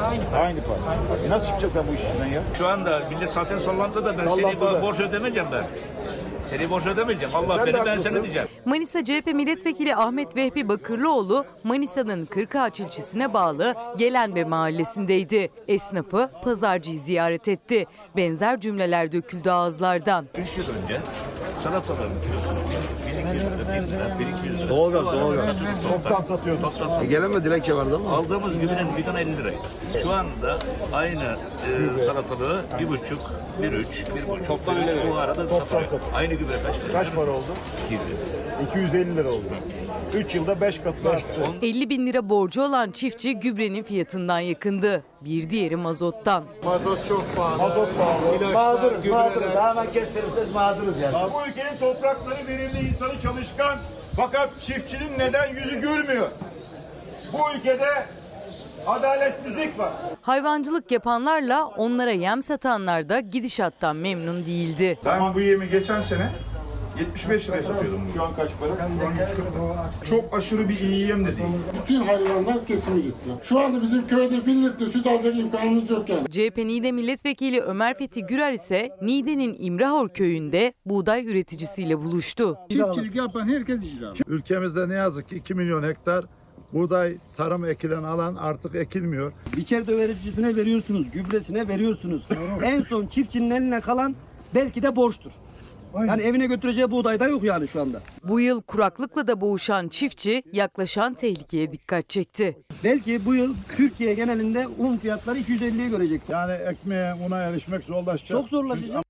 [0.06, 0.42] Aynı para.
[0.42, 1.18] Aynı para.
[1.26, 2.42] E nasıl çıkacaksın sen bu işin içinden ya?
[2.58, 4.70] Şu anda millet zaten sallantıda ben Sallantıda.
[4.72, 5.66] seni borç ödemeyeceğim ben.
[6.50, 7.34] Seni borç ödemeyeceğim.
[7.36, 8.48] Allah Sen beni ben sana diyeceğim.
[8.64, 15.50] Manisa CHP Milletvekili Ahmet Vehbi Bakırlıoğlu Manisa'nın Kırkağaç ilçesine bağlı Gelenbe mahallesindeydi.
[15.68, 17.86] Esnafı pazarcıyı ziyaret etti.
[18.16, 20.26] Benzer cümleler döküldü ağızlardan.
[20.38, 21.00] 3 yıl önce
[21.66, 22.50] salataların kilosu
[23.08, 24.45] 1200 lira, 1000 lira, 1200 lira.
[24.45, 25.46] Doğalgaz, Bu arada doğalgaz.
[25.46, 26.62] toptan- Toptan satıyorsun.
[26.62, 28.10] Toptan E gelen mi dilekçe vardı ama?
[28.16, 29.56] Aldığımız gübrenin bidon 50 liraydı.
[30.02, 30.58] Şu anda
[30.92, 31.22] aynı
[32.00, 33.20] e, salatalığı bir buçuk,
[33.62, 35.82] bir üç, bir buçuk, Toptan bir üç, öyle bu arada Toptan satıyor.
[35.82, 36.00] satıyor.
[36.14, 36.92] Aynı gübre kaç lira?
[36.92, 37.44] Kaç para oldu?
[37.86, 38.16] 200 lira.
[38.70, 39.44] 250 lira oldu.
[40.14, 41.24] 3 yılda 5 katına arttı.
[41.62, 45.02] 50 bin lira borcu olan çiftçi gübrenin fiyatından yakındı.
[45.20, 46.44] Bir diğeri mazottan.
[46.64, 47.58] Mazot çok pahalı.
[47.58, 48.36] Mazot pahalı.
[48.36, 49.28] İlaçlar, Mağduruz, gübreler.
[49.28, 49.54] mağduruz.
[49.54, 51.14] Hemen kestirirseniz mağduruz yani.
[51.34, 53.78] Bu ülkenin toprakları verimli, insanı çalışkan.
[54.16, 56.28] Fakat çiftçinin neden yüzü gülmüyor?
[57.32, 58.06] Bu ülkede
[58.86, 59.92] adaletsizlik var.
[60.22, 64.98] Hayvancılık yapanlarla onlara yem satanlar da gidişattan memnun değildi.
[65.04, 66.30] Ben bu yemi geçen sene
[67.00, 68.00] 75 liraya satıyordum.
[68.14, 68.90] Şu an kaç para?
[70.04, 71.48] Çok aşırı bir iyi yem de değil.
[71.82, 73.30] Bütün hayvanlar kesimi gitti.
[73.42, 76.30] Şu anda bizim köyde 1000 litre süt alacak imkanımız yok yani.
[76.30, 82.58] CHP Niğde Milletvekili Ömer Fethi Gürer ise Niğde'nin İmrahor köyünde buğday üreticisiyle buluştu.
[82.70, 84.12] Çiftçilik yapan herkes icra.
[84.26, 86.24] Ülkemizde ne yazık ki 2 milyon hektar
[86.72, 89.32] buğday tarım ekilen alan artık ekilmiyor.
[89.56, 92.26] Biçer dövericisine veriyorsunuz, gübresine veriyorsunuz.
[92.62, 94.16] en son çiftçinin eline kalan
[94.54, 95.32] belki de borçtur.
[95.94, 98.00] Yani evine götüreceği buğday da yok yani şu anda.
[98.24, 102.56] Bu yıl kuraklıkla da boğuşan çiftçi yaklaşan tehlikeye dikkat çekti.
[102.84, 106.22] Belki bu yıl Türkiye genelinde un fiyatları 250'ye görecek.
[106.28, 108.28] Yani ekmeğe, una erişmek zorlaşacak.
[108.28, 109.04] Çok zorlaşacak.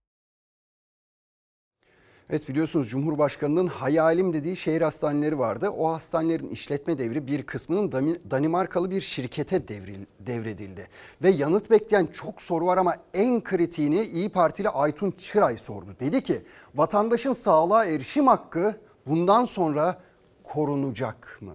[2.31, 5.71] Evet biliyorsunuz Cumhurbaşkanı'nın hayalim dediği şehir hastaneleri vardı.
[5.71, 10.89] O hastanelerin işletme devri bir kısmının Dani- Danimarkalı bir şirkete devril- devredildi.
[11.23, 15.97] Ve yanıt bekleyen çok soru var ama en kritiğini İyi Partili Aytun Çıray sordu.
[16.01, 16.43] Dedi ki
[16.75, 18.75] vatandaşın sağlığa erişim hakkı
[19.07, 19.99] bundan sonra
[20.45, 21.55] korunacak mı?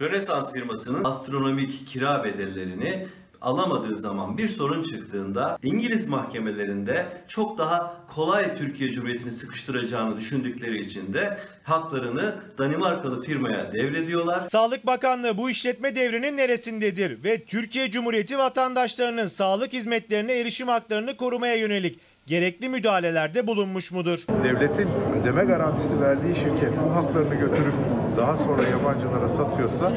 [0.00, 3.08] Rönesans firmasının astronomik kira bedellerini
[3.46, 11.12] alamadığı zaman bir sorun çıktığında İngiliz mahkemelerinde çok daha kolay Türkiye Cumhuriyeti'ni sıkıştıracağını düşündükleri için
[11.12, 14.48] de haklarını Danimarkalı firmaya devrediyorlar.
[14.48, 21.54] Sağlık Bakanlığı bu işletme devrinin neresindedir ve Türkiye Cumhuriyeti vatandaşlarının sağlık hizmetlerine erişim haklarını korumaya
[21.54, 24.18] yönelik gerekli müdahalelerde bulunmuş mudur?
[24.44, 24.88] Devletin
[25.20, 27.74] ödeme garantisi verdiği şirket bu haklarını götürüp
[28.16, 29.92] daha sonra yabancılara satıyorsa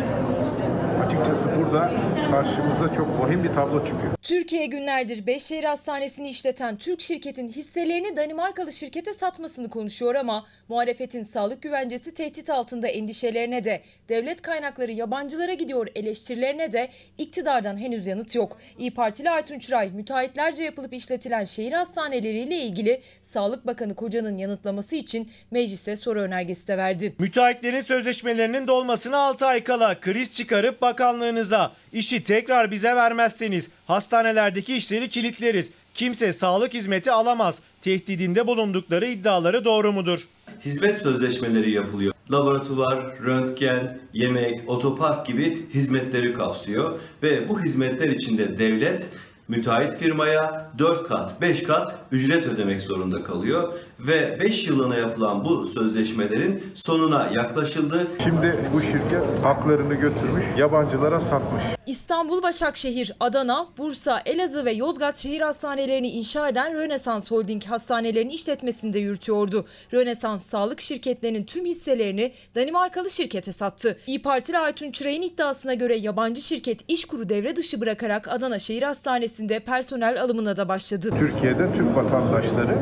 [1.09, 1.91] açıkçası burada
[2.31, 4.13] karşımıza çok vahim bir tablo çıkıyor.
[4.21, 11.61] Türkiye günlerdir Beşşehir Hastanesi'ni işleten Türk şirketin hisselerini Danimarkalı şirkete satmasını konuşuyor ama muhalefetin sağlık
[11.61, 18.57] güvencesi tehdit altında endişelerine de devlet kaynakları yabancılara gidiyor eleştirilerine de iktidardan henüz yanıt yok.
[18.77, 25.31] İyi Partili Aytun Çıray müteahhitlerce yapılıp işletilen şehir hastaneleriyle ilgili Sağlık Bakanı Koca'nın yanıtlaması için
[25.51, 27.15] meclise soru önergesi de verdi.
[27.19, 35.09] Müteahhitlerin sözleşmelerinin dolmasına 6 ay kala kriz çıkarıp bakanlığınıza işi tekrar bize vermezseniz hastanelerdeki işleri
[35.09, 35.71] kilitleriz.
[35.93, 37.59] Kimse sağlık hizmeti alamaz.
[37.81, 40.19] Tehdidinde bulundukları iddiaları doğru mudur?
[40.65, 42.13] Hizmet sözleşmeleri yapılıyor.
[42.31, 49.09] Laboratuvar, röntgen, yemek, otopark gibi hizmetleri kapsıyor ve bu hizmetler içinde devlet
[49.47, 55.67] Müteahhit firmaya 4 kat, 5 kat ücret ödemek zorunda kalıyor ve 5 yılına yapılan bu
[55.67, 58.07] sözleşmelerin sonuna yaklaşıldı.
[58.23, 61.63] Şimdi bu şirket haklarını götürmüş, yabancılara satmış.
[61.85, 68.99] İstanbul, Başakşehir, Adana, Bursa, Elazığ ve Yozgat şehir hastanelerini inşa eden Rönesans Holding hastanelerini işletmesinde
[68.99, 69.65] yürütüyordu.
[69.93, 73.97] Rönesans sağlık şirketlerinin tüm hisselerini Danimarkalı şirkete sattı.
[74.07, 79.59] İyi Partili Aytun Çıray'ın iddiasına göre yabancı şirket İşkur'u devre dışı bırakarak Adana Şehir Hastanesi'nde
[79.59, 81.09] personel alımına da başladı.
[81.19, 82.77] Türkiye'de Türk vatandaşları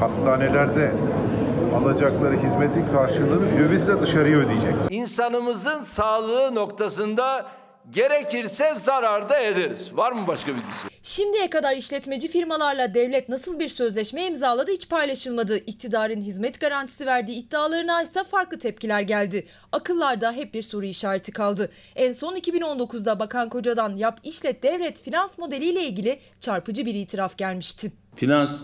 [0.00, 0.92] hastanelerde
[1.74, 4.74] alacakları hizmetin karşılığını dövizle dışarıya ödeyecek.
[4.90, 7.46] İnsanımızın sağlığı noktasında
[7.90, 9.96] gerekirse zarar da ederiz.
[9.96, 10.90] Var mı başka bir dizi?
[11.02, 15.56] Şimdiye kadar işletmeci firmalarla devlet nasıl bir sözleşme imzaladı hiç paylaşılmadı.
[15.56, 19.46] İktidarın hizmet garantisi verdiği iddialarına ise farklı tepkiler geldi.
[19.72, 21.70] Akıllarda hep bir soru işareti kaldı.
[21.96, 27.92] En son 2019'da Bakan Koca'dan yap işlet devret finans modeliyle ilgili çarpıcı bir itiraf gelmişti.
[28.16, 28.62] Finans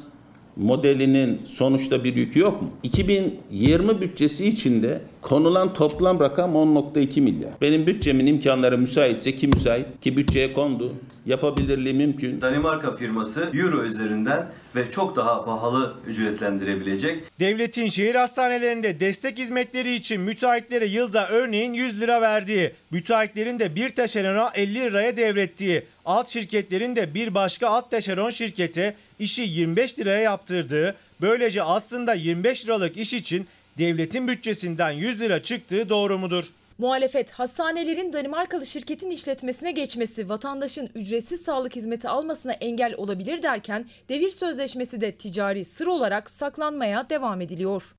[0.56, 2.70] modelinin sonuçta bir yükü yok mu?
[2.82, 7.50] 2020 bütçesi içinde konulan toplam rakam 10.2 milyar.
[7.60, 10.92] Benim bütçemin imkanları müsaitse ki müsait ki bütçeye kondu.
[11.26, 12.40] Yapabilirliği mümkün.
[12.40, 17.22] Danimarka firması euro üzerinden ve çok daha pahalı ücretlendirebilecek.
[17.40, 23.88] Devletin şehir hastanelerinde destek hizmetleri için müteahhitlere yılda örneğin 100 lira verdiği, müteahhitlerin de bir
[23.88, 30.20] taşerona 50 liraya devrettiği, alt şirketlerin de bir başka alt taşeron şirkete işi 25 liraya
[30.20, 33.46] yaptırdığı, böylece aslında 25 liralık iş için
[33.78, 36.44] devletin bütçesinden 100 lira çıktığı doğru mudur?
[36.78, 44.30] Muhalefet hastanelerin Danimarkalı şirketin işletmesine geçmesi vatandaşın ücretsiz sağlık hizmeti almasına engel olabilir derken devir
[44.30, 47.94] sözleşmesi de ticari sır olarak saklanmaya devam ediliyor.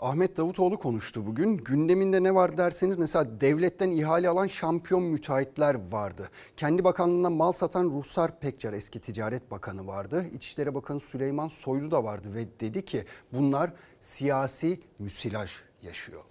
[0.00, 1.56] Ahmet Davutoğlu konuştu bugün.
[1.56, 6.30] Gündeminde ne var derseniz mesela devletten ihale alan şampiyon müteahhitler vardı.
[6.56, 10.26] Kendi bakanlığına mal satan Ruhsar Pekcar eski Ticaret Bakanı vardı.
[10.34, 16.22] İçişleri Bakanı Süleyman Soylu da vardı ve dedi ki bunlar siyasi müsilaj yaşıyor.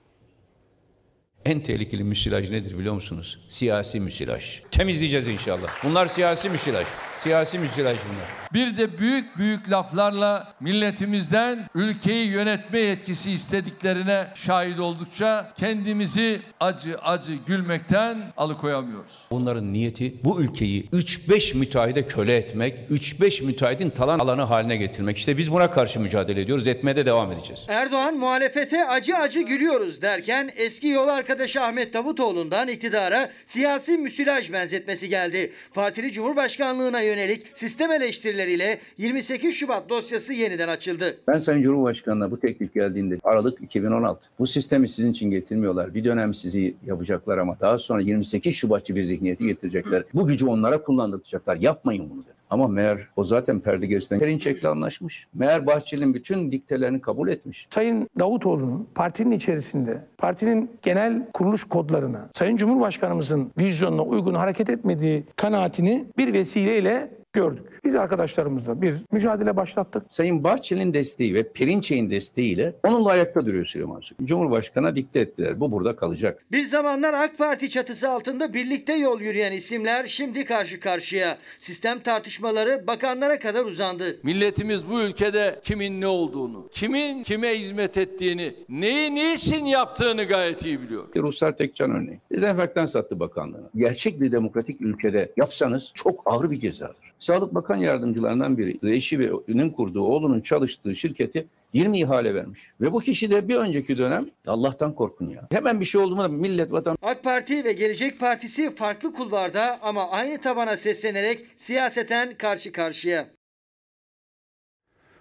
[1.45, 3.39] En tehlikeli müsilaj nedir biliyor musunuz?
[3.49, 4.61] Siyasi müsilaj.
[4.71, 5.67] Temizleyeceğiz inşallah.
[5.83, 6.87] Bunlar siyasi müsilaj.
[7.19, 8.25] Siyasi müsilaj bunlar.
[8.53, 17.33] Bir de büyük büyük laflarla milletimizden ülkeyi yönetme yetkisi istediklerine şahit oldukça kendimizi acı acı
[17.47, 19.17] gülmekten alıkoyamıyoruz.
[19.31, 25.17] Bunların niyeti bu ülkeyi 3-5 müteahhide köle etmek, 3-5 müteahhidin talan alanı haline getirmek.
[25.17, 27.65] İşte biz buna karşı mücadele ediyoruz, etmeye de devam edeceğiz.
[27.67, 35.09] Erdoğan muhalefete acı acı gülüyoruz derken eski yol arkadaşı Ahmet Davutoğlu'ndan iktidara siyasi müsilaj benzetmesi
[35.09, 35.51] geldi.
[35.73, 41.17] Partili Cumhurbaşkanlığına yönelik sistem eleştirileriyle 28 Şubat dosyası yeniden açıldı.
[41.27, 44.29] Ben Sayın Cumhurbaşkanı'na bu teklif geldiğinde Aralık 2016.
[44.39, 45.95] Bu sistemi sizin için getirmiyorlar.
[45.95, 50.03] Bir dönem sizi yapacaklar ama daha sonra 28 Şubatçı bir zihniyeti getirecekler.
[50.13, 51.55] Bu gücü onlara kullandıracaklar.
[51.55, 52.36] Yapmayın bunu dedi.
[52.49, 55.27] Ama meğer o zaten perde gerisinden Perinçek'le anlaşmış.
[55.33, 57.67] Meğer Bahçeli'nin bütün diktelerini kabul etmiş.
[57.73, 66.05] Sayın Davutoğlu'nun partinin içerisinde partinin genel kuruluş kodlarına, Sayın Cumhurbaşkanımızın vizyonuna uygun hareket etmediği kanaatini
[66.17, 67.65] bir vesileyle gördük.
[67.83, 70.03] Biz arkadaşlarımızla bir mücadele başlattık.
[70.09, 74.25] Sayın Bahçeli'nin desteği ve Perinçek'in desteğiyle onunla ayakta duruyor Süleyman Soylu.
[74.25, 75.59] Cumhurbaşkanı'na dikte ettiler.
[75.59, 76.45] Bu burada kalacak.
[76.51, 81.37] Bir zamanlar AK Parti çatısı altında birlikte yol yürüyen isimler şimdi karşı karşıya.
[81.59, 84.17] Sistem tartışmaları bakanlara kadar uzandı.
[84.23, 90.81] Milletimiz bu ülkede kimin ne olduğunu, kimin kime hizmet ettiğini, neyi niçin yaptığını gayet iyi
[90.81, 91.03] biliyor.
[91.15, 92.19] Ruslar Tekcan örneği.
[92.31, 93.69] Dezenfektan sattı bakanlığına.
[93.75, 97.13] Gerçek bir demokratik ülkede yapsanız çok ağır bir cezadır.
[97.19, 102.71] Sağlık Bakan Yardımcılarından biri eşi ve ünün kurduğu oğlunun çalıştığı şirketi 20 ihale vermiş.
[102.81, 105.47] Ve bu kişi de bir önceki dönem Allah'tan korkun ya.
[105.51, 110.09] Hemen bir şey oldu mu millet vatan AK Parti ve Gelecek Partisi farklı kulvarda ama
[110.09, 113.27] aynı tabana seslenerek siyaseten karşı karşıya.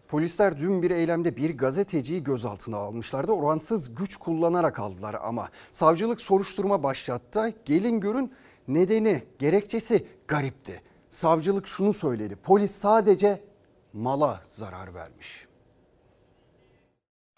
[0.09, 3.33] Polisler dün bir eylemde bir gazeteciyi gözaltına almışlardı.
[3.33, 7.55] Oransız güç kullanarak aldılar ama savcılık soruşturma başlattı.
[7.65, 8.33] Gelin görün
[8.69, 10.86] nedeni, gerekçesi garipti.
[11.09, 12.37] Savcılık şunu söyledi.
[12.37, 13.45] Polis sadece
[13.93, 15.47] mala zarar vermiş.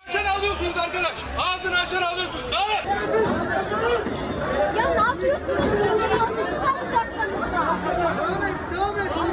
[0.08, 1.18] Açan alıyorsunuz arkadaş.
[1.38, 2.44] Ağzını açan alıyorsunuz.
[2.52, 2.68] Daha
[4.76, 5.58] Ya ne yapıyorsunuz?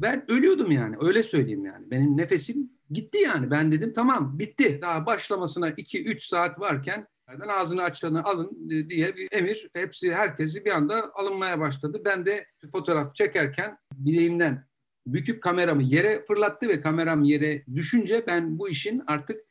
[0.02, 1.92] Ben ölüyordum yani öyle söyleyeyim yani.
[1.92, 3.52] Benim nefesim gitti yani.
[3.52, 4.80] Ben dedim tamam bitti.
[4.82, 7.08] Daha başlamasına 2-3 saat varken
[7.50, 9.70] ağzını açanı alın diye bir emir.
[9.74, 12.02] Hepsi herkesi bir anda alınmaya başladı.
[12.06, 14.66] Ben de fotoğraf çekerken bileğimden
[15.08, 19.42] büküp kameramı yere fırlattı ve kameram yere düşünce ben bu işin artık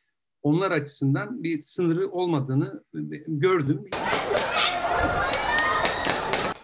[0.42, 2.84] onlar açısından bir sınırı olmadığını
[3.26, 3.84] gördüm.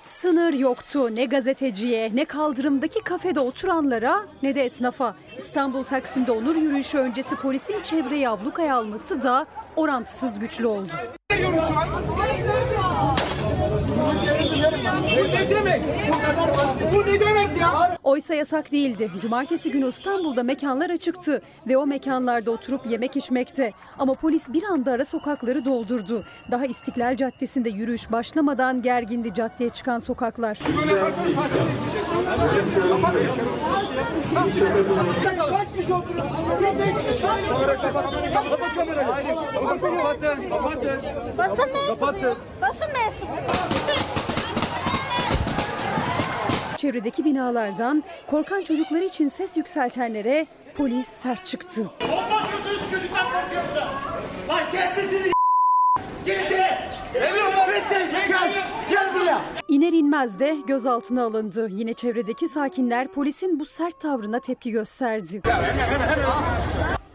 [0.03, 5.17] Sınır yoktu ne gazeteciye, ne kaldırımdaki kafede oturanlara, ne de esnafa.
[5.39, 9.47] İstanbul Taksim'de onur yürüyüşü öncesi polisin çevreyi ablukaya alması da
[9.77, 10.93] orantısız güçlü oldu.
[15.35, 15.83] ne demek?
[16.95, 17.97] Bu ne demek ya?
[18.05, 19.11] Oysa yasak değildi.
[19.21, 23.73] Cumartesi günü İstanbul'da mekanlar açıktı ve o mekanlarda oturup yemek içmekte.
[23.99, 26.25] Ama polis bir anda ara sokakları doldurdu.
[26.51, 30.59] Daha İstiklal Caddesi'nde yürüyüş başlamadan gergindi caddeye çıkan sokaklar.
[41.39, 42.37] Basın mensubu.
[42.61, 44.20] Basın mensubu.
[46.81, 51.91] Çevredeki binalardan korkan çocuklar için ses yükseltenlere polis sert çıktı.
[52.01, 53.87] Bomba atıyorsunuz çocuklar korkuyor burada.
[54.49, 55.33] Lan gel sesini.
[56.27, 56.49] Gel.
[58.91, 59.41] Gel buraya.
[59.69, 61.69] İner inmez de gözaltına alındı.
[61.71, 65.43] Yine çevredeki sakinler polisin bu sert tavrına tepki gösterdi.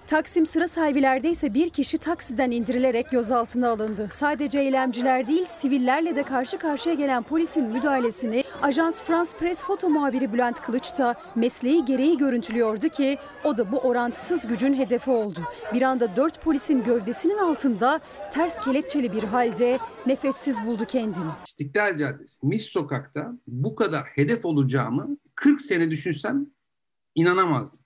[0.07, 4.07] Taksim sıra sahibilerde ise bir kişi taksiden indirilerek gözaltına alındı.
[4.11, 10.33] Sadece eylemciler değil sivillerle de karşı karşıya gelen polisin müdahalesini Ajans France Press foto muhabiri
[10.33, 15.39] Bülent Kılıç da mesleği gereği görüntülüyordu ki o da bu orantısız gücün hedefi oldu.
[15.73, 17.99] Bir anda dört polisin gövdesinin altında
[18.31, 21.31] ters kelepçeli bir halde nefessiz buldu kendini.
[21.45, 26.45] İstiklal Caddesi, Mis Sokak'ta bu kadar hedef olacağımı 40 sene düşünsem
[27.15, 27.84] inanamazdım.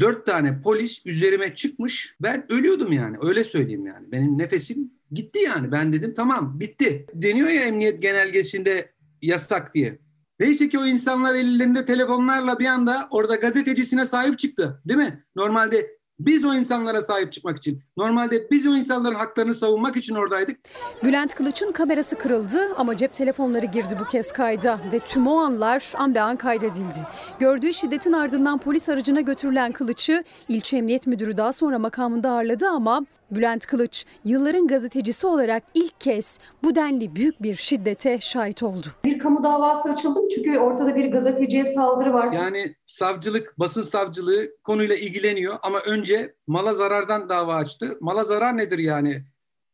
[0.00, 2.14] Dört tane polis üzerime çıkmış.
[2.20, 3.16] Ben ölüyordum yani.
[3.20, 4.12] Öyle söyleyeyim yani.
[4.12, 5.72] Benim nefesim gitti yani.
[5.72, 7.06] Ben dedim tamam bitti.
[7.14, 8.92] Deniyor ya emniyet genelgesinde
[9.22, 9.98] yasak diye.
[10.40, 14.82] Neyse ki o insanlar ellerinde telefonlarla bir anda orada gazetecisine sahip çıktı.
[14.84, 15.24] Değil mi?
[15.36, 20.58] Normalde biz o insanlara sahip çıkmak için, normalde biz o insanların haklarını savunmak için oradaydık.
[21.04, 25.92] Bülent Kılıç'ın kamerası kırıldı ama cep telefonları girdi bu kez kayda ve tüm o anlar
[25.94, 27.06] an be an kaydedildi.
[27.38, 33.06] Gördüğü şiddetin ardından polis aracına götürülen Kılıç'ı ilçe emniyet müdürü daha sonra makamında ağırladı ama
[33.30, 38.86] Bülent Kılıç yılların gazetecisi olarak ilk kez bu denli büyük bir şiddete şahit oldu.
[39.04, 40.28] Bir kamu davası açıldı mı?
[40.34, 42.32] Çünkü ortada bir gazeteciye saldırı var.
[42.32, 47.98] Yani savcılık, basın savcılığı konuyla ilgileniyor ama önce mala zarardan dava açtı.
[48.00, 49.24] Mala zarar nedir yani?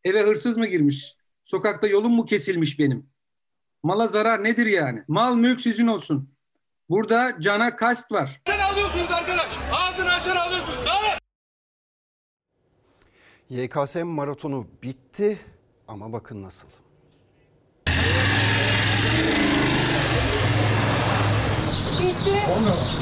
[0.04, 1.16] Eve hırsız mı girmiş?
[1.42, 3.06] Sokakta yolum mu kesilmiş benim?
[3.82, 5.02] Mala zarar nedir yani?
[5.08, 6.34] Mal mülk sizin olsun.
[6.88, 8.40] Burada cana kast var.
[8.46, 9.52] Sen alıyorsunuz arkadaş.
[9.72, 10.78] Ağzını açar alıyorsunuz.
[10.86, 11.18] Daha ne?
[13.50, 15.38] YKS maratonu bitti
[15.88, 16.68] ama bakın nasıl.
[22.00, 22.34] Bitti.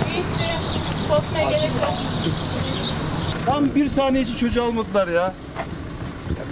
[0.08, 0.48] Bitti.
[1.08, 3.01] Korkmaya gerek yok.
[3.46, 5.34] Tam bir saniyeci çocuğu almadılar ya.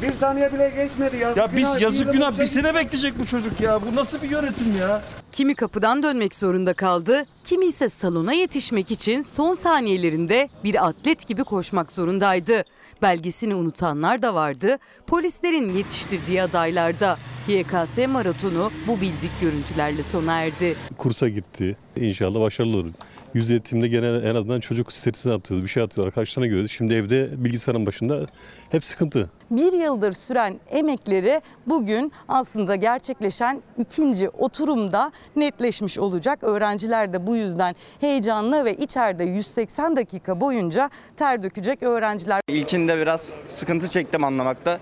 [0.02, 3.80] Bir saniye bile geçmedi yazık Ya biz yazık günah bir sene bekleyecek bu çocuk ya.
[3.86, 5.02] Bu nasıl bir yönetim ya?
[5.32, 11.44] Kimi kapıdan dönmek zorunda kaldı, kimi ise salona yetişmek için son saniyelerinde bir atlet gibi
[11.44, 12.64] koşmak zorundaydı.
[13.02, 17.18] Belgesini unutanlar da vardı, polislerin yetiştirdiği adaylarda.
[17.48, 20.76] YKS maratonu bu bildik görüntülerle sona erdi.
[20.98, 21.76] kursa gitti.
[21.96, 22.90] İnşallah başarılı olur.
[23.34, 25.64] Yüz eğitimde gene en azından çocuk stresini atıyoruz.
[25.64, 26.08] Bir şey atıyorlar.
[26.08, 26.70] Arkadaşlarına görüyoruz.
[26.70, 28.26] Şimdi evde bilgisayarın başında
[28.70, 29.30] hep sıkıntı.
[29.50, 36.38] Bir yıldır süren emekleri bugün aslında gerçekleşen ikinci oturumda netleşmiş olacak.
[36.42, 42.40] Öğrenciler de bu yüzden heyecanlı ve içeride 180 dakika boyunca ter dökecek öğrenciler.
[42.48, 44.80] İlkinde biraz sıkıntı çektim anlamakta.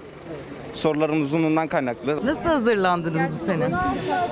[0.78, 2.26] Soruların uzunluğundan kaynaklı.
[2.26, 3.68] Nasıl hazırlandınız bu sene?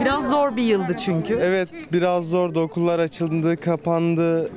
[0.00, 1.38] Biraz zor bir yıldı çünkü.
[1.42, 2.60] Evet biraz zordu.
[2.60, 4.50] Okullar açıldı, kapandı.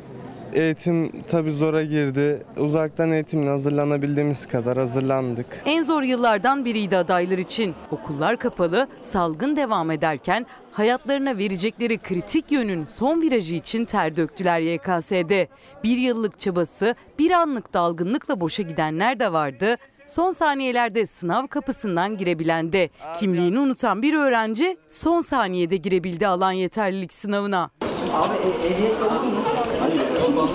[0.53, 2.43] Eğitim tabii zora girdi.
[2.57, 5.45] Uzaktan eğitimle hazırlanabildiğimiz kadar hazırlandık.
[5.65, 7.75] En zor yıllardan biriydi adaylar için.
[7.91, 15.47] Okullar kapalı, salgın devam ederken hayatlarına verecekleri kritik yönün son virajı için ter döktüler YKS'de.
[15.83, 19.75] Bir yıllık çabası bir anlık dalgınlıkla boşa gidenler de vardı.
[20.09, 22.89] Son saniyelerde sınav kapısından girebilen de
[23.19, 27.69] kimliğini unutan bir öğrenci son saniyede girebildi alan yeterlilik sınavına.
[28.13, 28.33] Abi
[28.65, 30.47] ehliyet yok mu?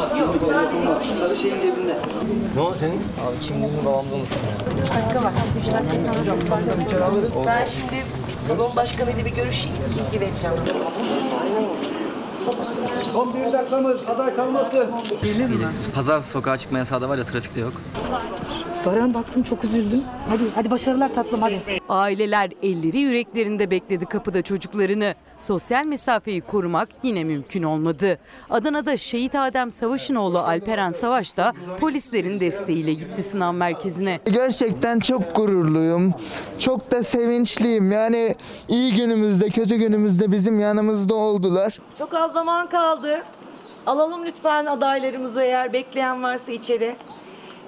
[1.18, 1.96] Sarı şeyin cebinde.
[2.54, 2.92] Ne oldu senin?
[2.96, 4.82] Abi kimliğimi babamda unuttum ya.
[4.82, 5.32] 3 dakika var.
[5.60, 8.02] 3 dakika sonra Ben şimdi
[8.36, 9.78] salon başkanıyla bir görüşeyim.
[9.78, 10.56] Bilgi vereceğim.
[13.12, 14.86] Son bir dakikamız aday kalması.
[15.94, 17.72] Pazar sokağa çıkma yasağı da var ya trafikte yok.
[18.86, 20.02] Baran baktım çok üzüldüm.
[20.28, 21.62] Hadi hadi başarılar tatlım hadi.
[21.88, 25.14] Aileler elleri yüreklerinde bekledi kapıda çocuklarını.
[25.36, 28.18] Sosyal mesafeyi korumak yine mümkün olmadı.
[28.50, 34.20] Adana'da şehit Adem Savaş'ın oğlu Alperen Savaş da polislerin desteğiyle gitti sınav merkezine.
[34.32, 36.14] Gerçekten çok gururluyum.
[36.58, 37.92] Çok da sevinçliyim.
[37.92, 38.34] Yani
[38.68, 41.78] iyi günümüzde, kötü günümüzde bizim yanımızda oldular.
[41.98, 43.22] Çok az zaman kaldı.
[43.86, 46.96] Alalım lütfen adaylarımızı eğer bekleyen varsa içeri.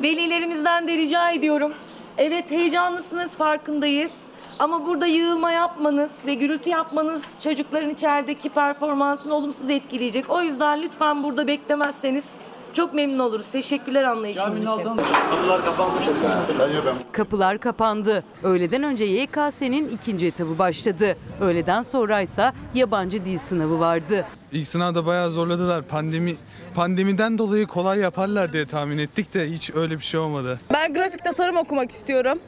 [0.02, 1.72] Velilerimizden de rica ediyorum.
[2.18, 4.12] Evet heyecanlısınız farkındayız.
[4.58, 10.30] Ama burada yığılma yapmanız ve gürültü yapmanız çocukların içerideki performansını olumsuz etkileyecek.
[10.30, 12.24] O yüzden lütfen burada beklemezseniz
[12.76, 13.46] çok memnun oluruz.
[13.50, 14.66] Teşekkürler anlayışınız için.
[14.66, 16.04] Kapılar kapanmış.
[17.12, 18.24] Kapılar kapandı.
[18.42, 21.16] Öğleden önce YKS'nin ikinci etabı başladı.
[21.40, 24.24] Öğleden sonra ise yabancı dil sınavı vardı.
[24.52, 25.82] İlk sınavda bayağı zorladılar.
[25.82, 26.36] Pandemi
[26.74, 30.60] pandemiden dolayı kolay yaparlar diye tahmin ettik de hiç öyle bir şey olmadı.
[30.72, 32.38] Ben grafik tasarım okumak istiyorum.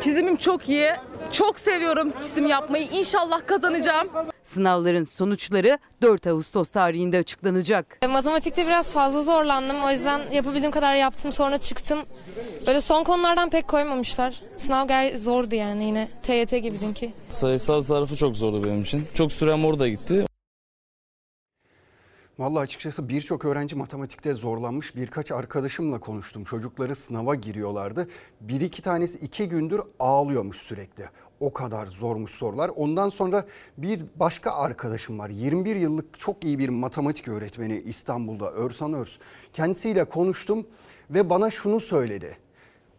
[0.00, 0.90] Çizimim çok iyi.
[1.32, 2.84] Çok seviyorum çizim yapmayı.
[2.92, 4.08] İnşallah kazanacağım.
[4.42, 7.98] Sınavların sonuçları 4 Ağustos tarihinde açıklanacak.
[8.10, 9.82] Matematikte biraz fazla zorlandım.
[9.84, 11.32] O yüzden yapabildiğim kadar yaptım.
[11.32, 11.98] Sonra çıktım.
[12.66, 14.42] Böyle son konulardan pek koymamışlar.
[14.56, 16.08] Sınav gayet zordu yani yine.
[16.22, 17.10] TYT gibi dünkü.
[17.28, 19.06] Sayısal tarafı çok zordu benim için.
[19.14, 20.24] Çok sürem orada gitti.
[22.38, 24.96] Vallahi açıkçası birçok öğrenci matematikte zorlanmış.
[24.96, 26.44] Birkaç arkadaşımla konuştum.
[26.44, 28.08] Çocukları sınava giriyorlardı.
[28.40, 31.04] Bir iki tanesi iki gündür ağlıyormuş sürekli.
[31.40, 32.70] O kadar zormuş sorular.
[32.76, 33.44] Ondan sonra
[33.78, 35.28] bir başka arkadaşım var.
[35.30, 39.18] 21 yıllık çok iyi bir matematik öğretmeni İstanbul'da Örsan Örs.
[39.52, 40.66] Kendisiyle konuştum
[41.10, 42.38] ve bana şunu söyledi.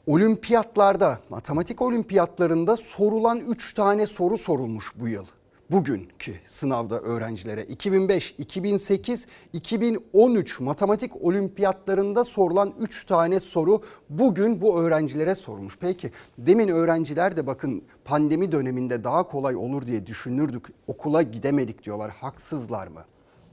[0.07, 5.25] Olimpiyatlarda, matematik olimpiyatlarında sorulan 3 tane soru sorulmuş bu yıl
[5.71, 15.35] bugünkü sınavda öğrencilere 2005, 2008, 2013 matematik olimpiyatlarında sorulan 3 tane soru bugün bu öğrencilere
[15.35, 15.77] sorulmuş.
[15.79, 20.65] Peki demin öğrenciler de bakın pandemi döneminde daha kolay olur diye düşünürdük.
[20.87, 22.11] Okula gidemedik diyorlar.
[22.11, 23.05] Haksızlar mı?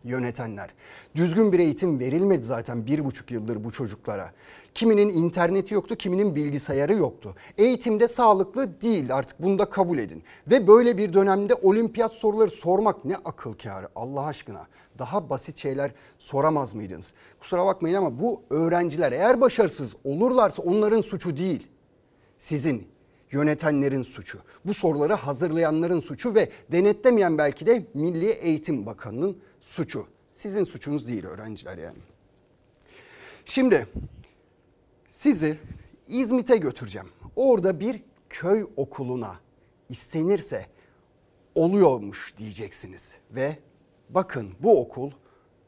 [0.06, 0.70] Yönetenler.
[1.14, 4.32] Düzgün bir eğitim verilmedi zaten bir buçuk yıldır bu çocuklara.
[4.74, 7.34] Kiminin interneti yoktu, kiminin bilgisayarı yoktu.
[7.58, 10.22] Eğitimde sağlıklı değil artık bunu da kabul edin.
[10.46, 14.66] Ve böyle bir dönemde olimpiyat soruları sormak ne akıl kârı Allah aşkına.
[14.98, 17.14] Daha basit şeyler soramaz mıydınız?
[17.40, 21.66] Kusura bakmayın ama bu öğrenciler eğer başarısız olurlarsa onların suçu değil.
[22.38, 22.88] Sizin
[23.32, 24.38] yönetenlerin suçu.
[24.64, 30.06] Bu soruları hazırlayanların suçu ve denetlemeyen belki de Milli Eğitim Bakanı'nın suçu.
[30.32, 31.98] Sizin suçunuz değil öğrenciler yani.
[33.44, 33.86] Şimdi
[35.10, 35.58] sizi
[36.08, 37.08] İzmit'e götüreceğim.
[37.36, 39.40] Orada bir köy okuluna
[39.88, 40.66] istenirse
[41.54, 43.58] oluyormuş diyeceksiniz ve
[44.10, 45.10] bakın bu okul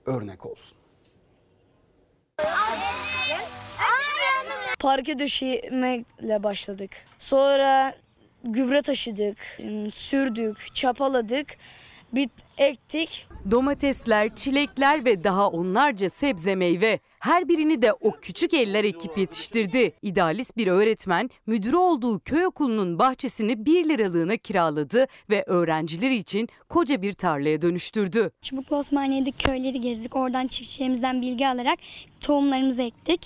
[0.06, 0.78] örnek olsun.
[4.78, 6.90] Parke döşemekle başladık.
[7.18, 7.94] Sonra
[8.44, 9.38] gübre taşıdık,
[9.92, 11.46] sürdük, çapaladık,
[12.12, 13.26] bit ektik.
[13.50, 16.98] Domatesler, çilekler ve daha onlarca sebze meyve.
[17.20, 19.92] Her birini de o küçük eller ekip yetiştirdi.
[20.02, 27.02] İdealist bir öğretmen müdürü olduğu köy okulunun bahçesini 1 liralığına kiraladı ve öğrencileri için koca
[27.02, 28.30] bir tarlaya dönüştürdü.
[28.42, 30.16] Çubuklu Osmaniye'deki köyleri gezdik.
[30.16, 31.78] Oradan çiftçilerimizden bilgi alarak
[32.20, 33.20] tohumlarımızı ektik.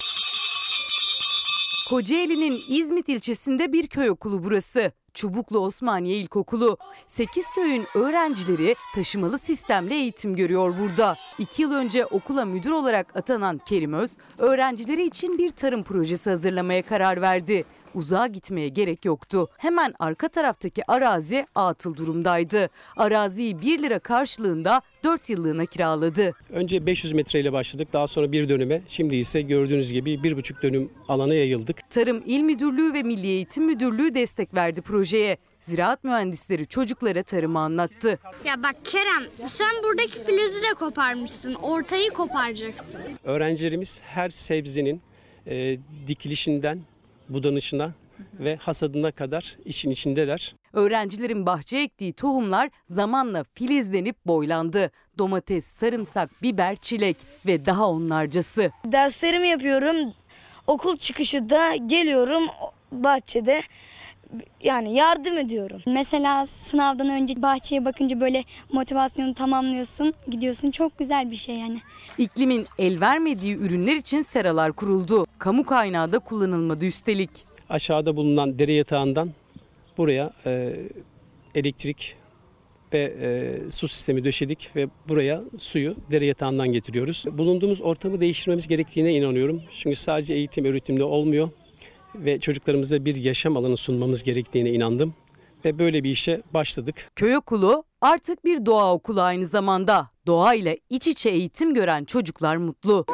[1.92, 4.92] Kocaeli'nin İzmit ilçesinde bir köy okulu burası.
[5.14, 6.78] Çubuklu Osmaniye İlkokulu.
[7.06, 11.16] 8 köyün öğrencileri taşımalı sistemle eğitim görüyor burada.
[11.38, 16.82] 2 yıl önce okula müdür olarak atanan Kerim Öz, öğrencileri için bir tarım projesi hazırlamaya
[16.82, 17.64] karar verdi.
[17.94, 19.48] Uzağa gitmeye gerek yoktu.
[19.58, 22.68] Hemen arka taraftaki arazi atıl durumdaydı.
[22.96, 26.32] Araziyi 1 lira karşılığında 4 yıllığına kiraladı.
[26.50, 27.88] Önce 500 metreyle başladık.
[27.92, 28.82] Daha sonra bir dönüme.
[28.86, 31.90] Şimdi ise gördüğünüz gibi 1,5 dönüm alana yayıldık.
[31.90, 35.36] Tarım İl Müdürlüğü ve Milli Eğitim Müdürlüğü destek verdi projeye.
[35.60, 38.18] Ziraat mühendisleri çocuklara tarımı anlattı.
[38.44, 41.54] Ya bak Kerem sen buradaki filizi de koparmışsın.
[41.54, 43.00] Ortayı koparacaksın.
[43.24, 45.00] Öğrencilerimiz her sebzenin
[45.46, 46.80] e, dikilişinden
[47.28, 47.92] budanışına
[48.38, 50.54] ve hasadına kadar işin içindeler.
[50.72, 54.90] Öğrencilerin bahçe ektiği tohumlar zamanla filizlenip boylandı.
[55.18, 57.16] Domates, sarımsak, biber, çilek
[57.46, 58.70] ve daha onlarcası.
[58.84, 60.12] Derslerimi yapıyorum.
[60.66, 62.42] Okul çıkışı da geliyorum
[62.92, 63.62] bahçede
[64.62, 65.82] yani yardım ediyorum.
[65.86, 70.14] Mesela sınavdan önce bahçeye bakınca böyle motivasyonu tamamlıyorsun.
[70.28, 71.78] Gidiyorsun çok güzel bir şey yani.
[72.18, 75.26] İklimin el vermediği ürünler için seralar kuruldu.
[75.38, 77.30] Kamu kaynağı da kullanılmadı üstelik.
[77.68, 79.30] Aşağıda bulunan dere yatağından
[79.98, 80.76] buraya e,
[81.54, 82.16] elektrik
[82.92, 87.24] ve e, su sistemi döşedik ve buraya suyu dere yatağından getiriyoruz.
[87.32, 89.62] Bulunduğumuz ortamı değiştirmemiz gerektiğine inanıyorum.
[89.70, 91.48] Çünkü sadece eğitim öğretimde olmuyor.
[92.14, 95.14] Ve çocuklarımıza bir yaşam alanı sunmamız gerektiğine inandım
[95.64, 97.10] ve böyle bir işe başladık.
[97.16, 100.10] Köy okulu artık bir doğa okulu aynı zamanda.
[100.26, 103.04] Doğayla iç içe eğitim gören çocuklar mutlu.
[103.08, 103.12] Bu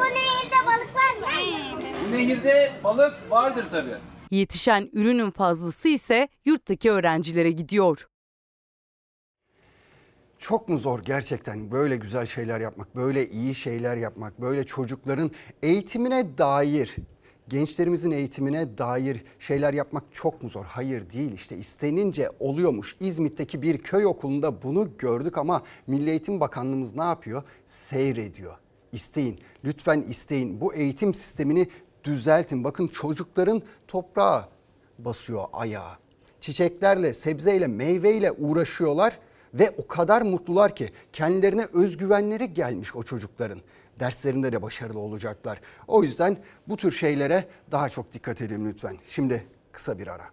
[2.11, 3.95] nehirde balık vardır tabii.
[4.31, 8.07] Yetişen ürünün fazlası ise yurttaki öğrencilere gidiyor.
[10.39, 15.31] Çok mu zor gerçekten böyle güzel şeyler yapmak, böyle iyi şeyler yapmak, böyle çocukların
[15.63, 16.95] eğitimine dair,
[17.49, 20.65] gençlerimizin eğitimine dair şeyler yapmak çok mu zor?
[20.65, 22.95] Hayır değil işte istenince oluyormuş.
[22.99, 27.43] İzmit'teki bir köy okulunda bunu gördük ama Milli Eğitim Bakanlığımız ne yapıyor?
[27.65, 28.57] Seyrediyor.
[28.91, 30.61] İsteyin, lütfen isteyin.
[30.61, 31.67] Bu eğitim sistemini
[32.03, 32.63] düzeltin.
[32.63, 34.49] Bakın çocukların toprağa
[34.99, 35.91] basıyor ayağı.
[36.41, 39.19] Çiçeklerle, sebzeyle, meyveyle uğraşıyorlar
[39.53, 43.61] ve o kadar mutlular ki kendilerine özgüvenleri gelmiş o çocukların.
[43.99, 45.61] Derslerinde de başarılı olacaklar.
[45.87, 46.37] O yüzden
[46.67, 48.97] bu tür şeylere daha çok dikkat edin lütfen.
[49.09, 50.23] Şimdi kısa bir ara.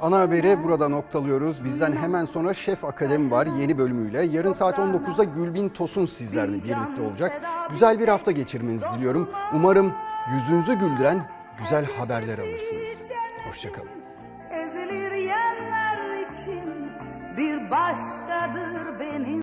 [0.00, 1.64] Ana haberi burada noktalıyoruz.
[1.64, 4.22] Bizden hemen sonra Şef Akademi var yeni bölümüyle.
[4.22, 7.42] Yarın saat 19'da Gülbin Tosun sizlerle birlikte olacak.
[7.70, 9.30] Güzel bir hafta geçirmenizi diliyorum.
[9.54, 9.92] Umarım
[10.34, 11.28] yüzünüzü güldüren
[11.58, 13.10] güzel haberler alırsınız.
[13.48, 13.88] Hoşçakalın.
[14.50, 16.62] ezilir yerler için
[17.36, 19.42] bir başkadır benim